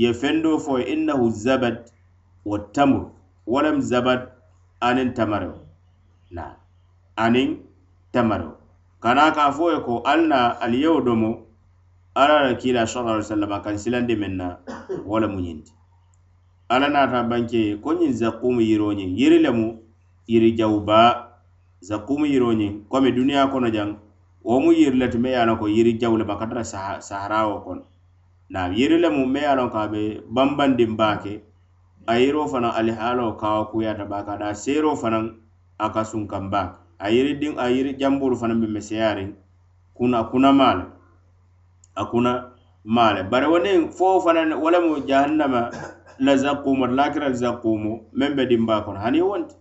ye 0.00 0.08
fendo 0.20 0.58
fo 0.64 0.72
innahu 0.78 1.26
zabad 1.30 1.76
wa 2.48 2.58
tamur 2.74 3.04
walam 3.46 3.74
lem 3.74 3.80
zabat 3.90 4.22
aniŋ 4.80 5.08
tamarewo 5.16 5.58
na. 6.30 6.44
Anin 7.16 7.50
tamaro 8.14 8.54
kana 9.02 9.34
ka 9.34 9.50
fo 9.50 9.74
ye 9.74 9.82
ko 9.82 10.00
al 10.06 10.30
na 10.30 10.54
ali 10.62 10.86
yewo 10.86 11.02
domo 11.02 11.30
ala 12.14 12.46
la 12.46 12.54
kila 12.54 12.86
sallallahu 12.86 13.18
alaihi 13.18 13.26
wasallam 13.26 13.52
kan 13.66 13.74
silandi 13.74 14.14
men 14.14 14.38
wala 15.02 15.26
muñinti 15.26 15.74
ala 16.70 16.86
nata 16.88 17.26
banke 17.26 17.82
ko 17.82 17.90
ñiŋ 17.98 18.12
zakumu 18.14 18.62
yiro 18.62 18.94
ñiŋ 18.94 19.10
yiri 20.30 20.56
jawba 20.56 21.34
zakumu 21.82 22.24
yiro 22.30 22.54
ñiŋ 22.54 22.86
komi 22.88 23.10
duniya 23.12 23.50
kono 23.52 23.68
jaŋ 23.68 23.98
wo 24.46 24.60
mu 24.62 24.70
yiri 24.72 24.96
me 25.18 25.30
ye 25.34 25.42
ko 25.58 25.66
yiri 25.66 25.98
jawu 25.98 26.16
le 26.16 26.24
baka 26.24 26.46
tara 26.46 26.64
saharawo 27.02 27.82
na 28.48 28.70
yiri 28.70 28.96
me 29.26 29.40
ye 29.42 29.68
ko 29.68 29.88
be 29.90 30.22
banbandin 30.30 30.96
baa 30.96 31.18
ke 31.18 31.42
a 32.06 32.14
yiro 32.16 32.46
fanaŋ 32.46 32.72
alihaalo 32.78 33.36
kawa 33.36 33.66
kuyata 33.68 34.06
da 34.38 34.54
seero 34.54 34.94
fanaŋ 34.96 35.34
a 35.78 35.90
ka 35.90 36.04
a 36.98 37.06
yiri 37.10 37.34
diŋ 37.40 37.54
a 37.58 37.66
yiri 37.68 37.92
jambulu 38.00 38.36
fana 38.36 38.54
be 38.54 38.66
meseyaariŋ 38.66 39.30
kuna 39.94 40.24
kuna 40.30 40.52
male 40.52 40.84
a 41.94 42.04
kuna 42.10 42.50
male 42.84 43.22
bare 43.30 43.46
woni 43.46 43.88
fo 43.96 44.20
fana 44.20 44.56
wala 44.56 44.80
mu 44.80 45.00
jahannama 45.08 45.70
la 46.18 46.36
zakkumo 46.36 46.86
lakira 46.86 47.32
zakkumo 47.32 48.04
men 48.12 48.34
be 48.36 48.46
dimba 48.46 48.82
kono 48.84 48.98
hani 49.00 49.20
wonti? 49.22 49.54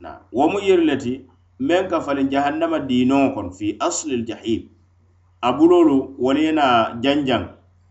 Na. 0.00 0.18
Wo 0.32 0.48
mu 0.48 0.58
yiri 0.60 0.84
le 0.84 0.96
ti 0.96 1.26
ka 1.90 2.00
falin 2.00 2.28
jahannama 2.30 2.78
dino 2.80 3.32
kon 3.34 3.50
fi 3.52 3.76
aslil 3.80 4.24
jahim 4.26 4.68
abulolu 5.42 6.14
buloolu 6.16 6.16
wolu 6.18 6.40
ye 6.40 7.48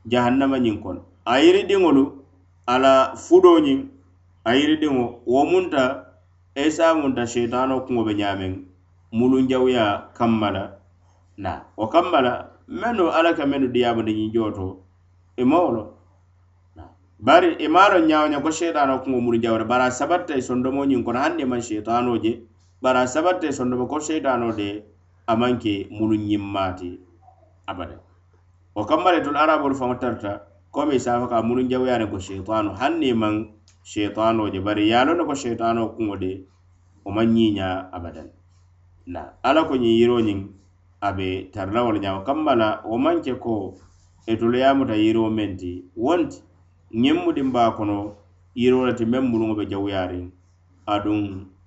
jahannama 0.08 0.60
nyin 0.60 0.82
kon 0.84 1.00
a 1.26 1.40
yiri 1.40 1.64
dingolu 1.64 2.24
ala 2.68 3.16
fudo 3.16 3.56
fudoo 3.56 3.60
ñiŋ 3.60 3.80
a 4.44 4.52
yiri 4.56 4.76
diŋo 4.82 5.06
wo 5.26 5.46
munta 5.46 5.84
esa 6.56 6.94
munta 6.96 7.24
sheitano 7.26 7.80
kuŋo 7.86 8.04
be 8.06 8.14
ñaameŋ. 8.14 8.73
mulunjawuya 9.14 10.14
kamma 10.18 10.50
la 10.52 10.64
na. 11.38 11.62
Wo 11.78 11.88
kamma 11.88 12.20
la 12.22 12.34
mennu 12.68 13.10
alla 13.12 13.34
ka 13.38 13.46
mennu 13.46 13.68
diyaamandiñiŋ 13.74 14.32
joo 14.34 14.52
to 14.52 14.68
i 15.38 15.42
e 15.42 15.46
mawo 15.46 15.70
lo 15.72 15.84
bari 17.20 17.56
i 17.60 17.68
maŋ 17.68 17.88
loŋ 17.94 18.04
ñawo 18.10 18.42
ko 18.44 18.52
sheitano 18.52 19.00
kuŋo 19.04 19.20
mulunjawo 19.24 19.58
le 19.62 19.66
bari 19.66 19.84
a 19.88 19.92
sabatta 19.92 20.34
e 20.36 20.40
i 20.40 20.42
sondomoñiŋ 20.48 21.04
kono 21.06 21.20
hanni 21.24 21.44
maŋ 21.46 21.62
sheitano 21.62 22.12
je 22.24 22.32
bari 22.84 23.00
a 23.00 23.08
sabatta 23.08 23.48
i 23.48 23.54
sondomo 23.54 23.86
ko 23.88 23.98
sheitano 24.00 24.52
de 24.52 24.84
a 25.28 25.34
maŋ 25.36 25.54
ke 25.62 25.88
mulunñimmaati 25.98 26.90
abada 27.72 27.98
wo 28.76 28.84
kamma 28.90 29.12
le 29.12 29.20
tolu 29.24 29.38
arabolu 29.38 29.76
faŋo 29.76 29.96
tarta 30.02 30.32
komi 30.72 31.00
safa 31.00 31.28
ka 31.32 31.38
mulunjawuya 31.48 31.98
ne 32.00 32.06
ko 32.12 32.18
sheitano 32.20 32.70
hanni 32.80 33.12
ne 33.12 33.20
maŋ 33.22 33.34
sheitano 33.84 34.52
je 34.54 34.60
bari 34.60 34.90
ye 34.92 35.00
ne 35.06 35.24
ko 35.24 35.34
sheitano 35.36 35.96
kuŋo 35.96 36.16
de 36.20 36.32
o 37.06 37.12
maŋ 37.12 37.28
ñiiña 37.36 37.88
abadan. 37.92 38.28
na 39.06 39.34
ala 39.44 39.64
ko 39.68 39.76
ñiŋ 39.76 39.94
yiro 40.00 40.18
ñiŋ 40.28 40.40
a 41.02 41.10
be 41.18 41.28
tarila 41.54 41.84
wo 41.84 41.90
e 41.92 41.94
le 41.94 42.00
ñaama 42.00 42.24
kamma 42.28 42.56
la 42.56 42.70
wo 42.90 42.98
maŋ 42.98 43.18
ke 43.26 43.34
ko 43.44 43.76
etolu 44.32 44.58
muta 44.78 44.96
yiro 44.96 45.24
meŋ 45.30 45.52
ti 45.60 45.72
wonti 45.96 46.38
ñiŋ 47.02 47.18
mudiŋ 47.26 47.48
be 47.54 47.60
a 47.60 47.72
kono 47.78 48.16
yiro 48.56 48.86
le 48.88 48.94
ti 48.98 49.06
meŋ 49.06 49.24
muluŋo 49.32 49.54
be 49.60 49.66
jawuyaariŋ 49.72 50.26
aduŋ 50.94 51.22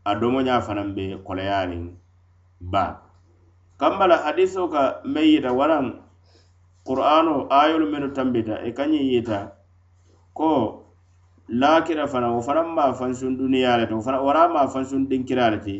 a 0.05 0.15
domoña 0.21 0.61
fanaŋ 0.67 0.89
be 0.97 1.05
koleyaariŋ 1.27 1.85
baa 2.73 2.93
kamma 3.81 4.07
la 4.11 4.17
hadiso 4.25 4.69
ka 4.73 4.83
meŋ 5.05 5.25
yita 5.33 5.51
waraŋ 5.53 5.87
qur'ano 6.87 7.35
ayolu 7.51 7.87
mennu 7.93 8.09
tambita 8.17 8.55
e 8.65 8.69
i 8.69 8.73
ka 8.77 8.85
ñiŋ 8.91 9.05
yita 9.13 9.39
ko 10.33 10.49
laakira 11.61 12.07
fana 12.09 12.29
wo 12.35 12.41
fanaŋ 12.41 12.69
maa 12.77 12.93
fansuŋ 12.99 13.37
duniyaa 13.39 13.77
le 13.81 13.85
ti 13.87 13.95
wo 13.95 14.01
fana 14.01 14.19
wara 14.27 14.49
maa 14.49 14.67
fansuŋ 14.73 15.01
dinkira 15.11 15.51
le 15.53 15.59
ti 15.61 15.77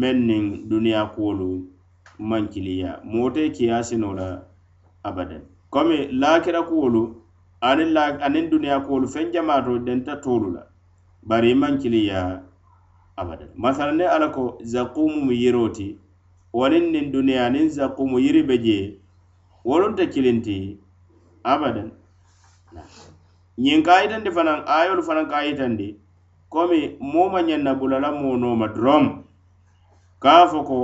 meŋ 0.00 0.16
niŋ 0.28 0.44
duniya 0.70 1.02
kuwolu 1.14 1.50
maŋ 2.28 2.42
kiliya 2.52 2.90
moo 3.10 3.30
te 3.34 3.42
kiyaasino 3.56 4.08
la 4.18 4.28
abadan. 5.08 5.42
Komi 5.72 5.96
laakira 6.20 6.60
kuwolu 6.68 7.02
aniŋ 7.68 7.88
la 7.96 8.02
aniŋ 8.26 8.44
duniya 8.52 8.76
kuwolu 8.84 9.06
feŋ 9.14 9.26
jamaato 9.34 9.78
denta 9.86 10.14
toolu 10.24 10.48
la 10.56 10.62
bari 11.28 11.50
i 11.50 11.54
maŋ 11.62 11.74
kiliya 11.82 12.42
abadan. 13.20 13.48
Masala 13.62 13.92
ne 13.92 14.04
ala 14.14 14.28
ko 14.36 14.58
zakumu 14.72 15.18
mu 15.26 15.32
yiroo 15.32 15.68
ti 15.76 15.88
waniŋ 16.52 16.84
niŋ 16.94 17.06
duniya 17.12 17.44
niŋ 17.54 17.66
zakumu 17.76 18.18
yiri 18.24 18.42
be 18.48 18.56
jee 18.64 18.98
wolunta 19.64 20.04
kilinti 20.12 20.78
abadan. 21.52 21.90
Ñiŋ 23.62 23.80
ka 23.86 24.02
yitandi 24.02 24.30
fanaŋ 24.36 24.58
ayolu 24.66 25.02
fanaŋ 25.06 25.26
ka 25.30 25.38
yitandi 25.46 25.88
komi 26.52 26.96
moo 27.12 27.28
ma 27.32 27.40
ñaŋ 27.48 27.62
na 27.62 27.72
bulala 27.78 28.08
moo 28.20 28.36
nooma 28.36 28.66
doroŋ 28.74 29.23
ka 30.24 30.48
fo 30.48 30.62
ko 30.64 30.76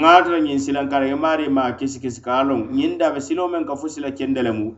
ŋaato 0.00 0.30
la 0.32 0.38
ñiŋ 0.40 0.58
silankaraŋ 0.64 1.12
maari 1.20 1.48
ma 1.52 1.76
kisi 1.76 2.00
kisi 2.00 2.20
ka 2.24 2.42
nyin 2.48 2.96
da 2.98 3.10
be 3.12 3.20
silo 3.20 3.46
men 3.48 3.64
meŋ 3.68 3.88
sila 3.88 4.10
kendele 4.16 4.52
mu 4.52 4.72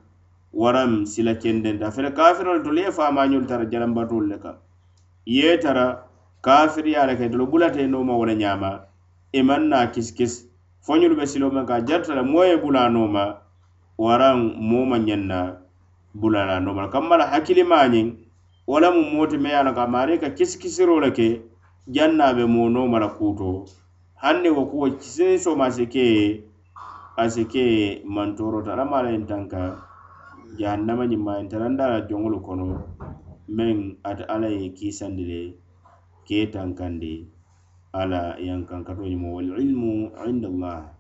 waram 0.53 1.07
sila 1.07 1.35
kenden 1.39 1.79
da 1.79 1.91
fere 1.91 2.11
kafir 2.11 2.45
kafirolu 2.45 2.65
tolu 2.65 2.81
ye 2.81 2.91
faamañolu 2.91 3.47
tara 3.47 3.65
jalambatolu 3.71 4.27
le 4.27 4.39
kaŋ 4.43 4.57
ye 5.25 5.57
tara 5.61 6.03
kafiriya 6.43 7.07
le 7.07 7.15
ke 7.17 7.31
tolu 7.31 7.47
bulata 7.47 7.79
i 7.81 7.87
nooma 7.87 8.13
wo 8.19 8.25
le 8.27 8.35
ñaama 8.35 8.71
i 9.33 9.43
maŋ 9.43 9.63
naa 9.71 9.87
kesi 9.95 10.15
kesi 10.19 10.49
fo 10.83 10.97
ñolu 10.99 11.15
be 11.17 11.27
silo 11.27 11.51
men 11.51 11.65
ka 11.67 11.79
jarta 11.87 12.15
le 12.15 12.23
moo 12.23 12.43
ye 12.43 12.57
bula 12.57 12.89
nooma 12.91 13.39
waraŋ 13.99 14.39
moo 14.59 14.85
ma 14.85 14.99
ñaŋ 14.99 15.23
na 15.31 15.57
bula 16.15 16.45
la 16.47 16.59
nooma 16.59 16.83
la 16.83 16.89
kamma 16.89 17.17
la 17.19 17.27
hakkilimaa 17.31 17.87
ñiŋ 17.87 18.07
wo 18.67 18.81
lemu 18.81 19.01
moo 19.15 19.27
me 19.39 19.51
ya 19.51 19.63
na 19.63 19.73
ka 19.73 19.87
maari 19.87 20.19
ka 20.19 20.31
kisi 20.35 20.59
kisiroo 20.59 20.99
le 21.01 21.11
ke 21.13 21.41
janna 21.87 22.17
naa 22.19 22.35
be 22.35 22.45
moo 22.47 22.69
nooma 22.69 22.99
la 22.99 23.07
kuto. 23.09 23.82
hanne 24.23 24.49
wo 24.55 24.63
kuwo 24.71 24.87
senso 25.03 25.51
ma 25.59 25.67
se 25.71 25.85
ke 25.91 26.07
a 27.19 27.27
se 27.27 27.43
mantorota 28.07 28.73
alama 28.73 29.03
la 29.03 29.11
yen 29.11 29.27
tanka 29.27 29.83
jahannama 30.59 31.07
ñimma 31.11 31.33
yen 31.39 31.49
taranda 31.51 31.85
la 31.91 31.99
joŋolu 32.09 32.39
kono 32.47 32.67
meŋ 33.57 33.99
ate 34.09 34.23
alla 34.35 34.47
ye 34.47 34.71
kiisandi 34.77 35.25
le 35.31 35.41
kee 36.27 36.47
tankandi 36.55 37.27
ala 38.01 38.39
yankankato 38.39 39.03
ñimo 39.11 39.35
walilmu 39.37 40.15
indallah 40.31 40.92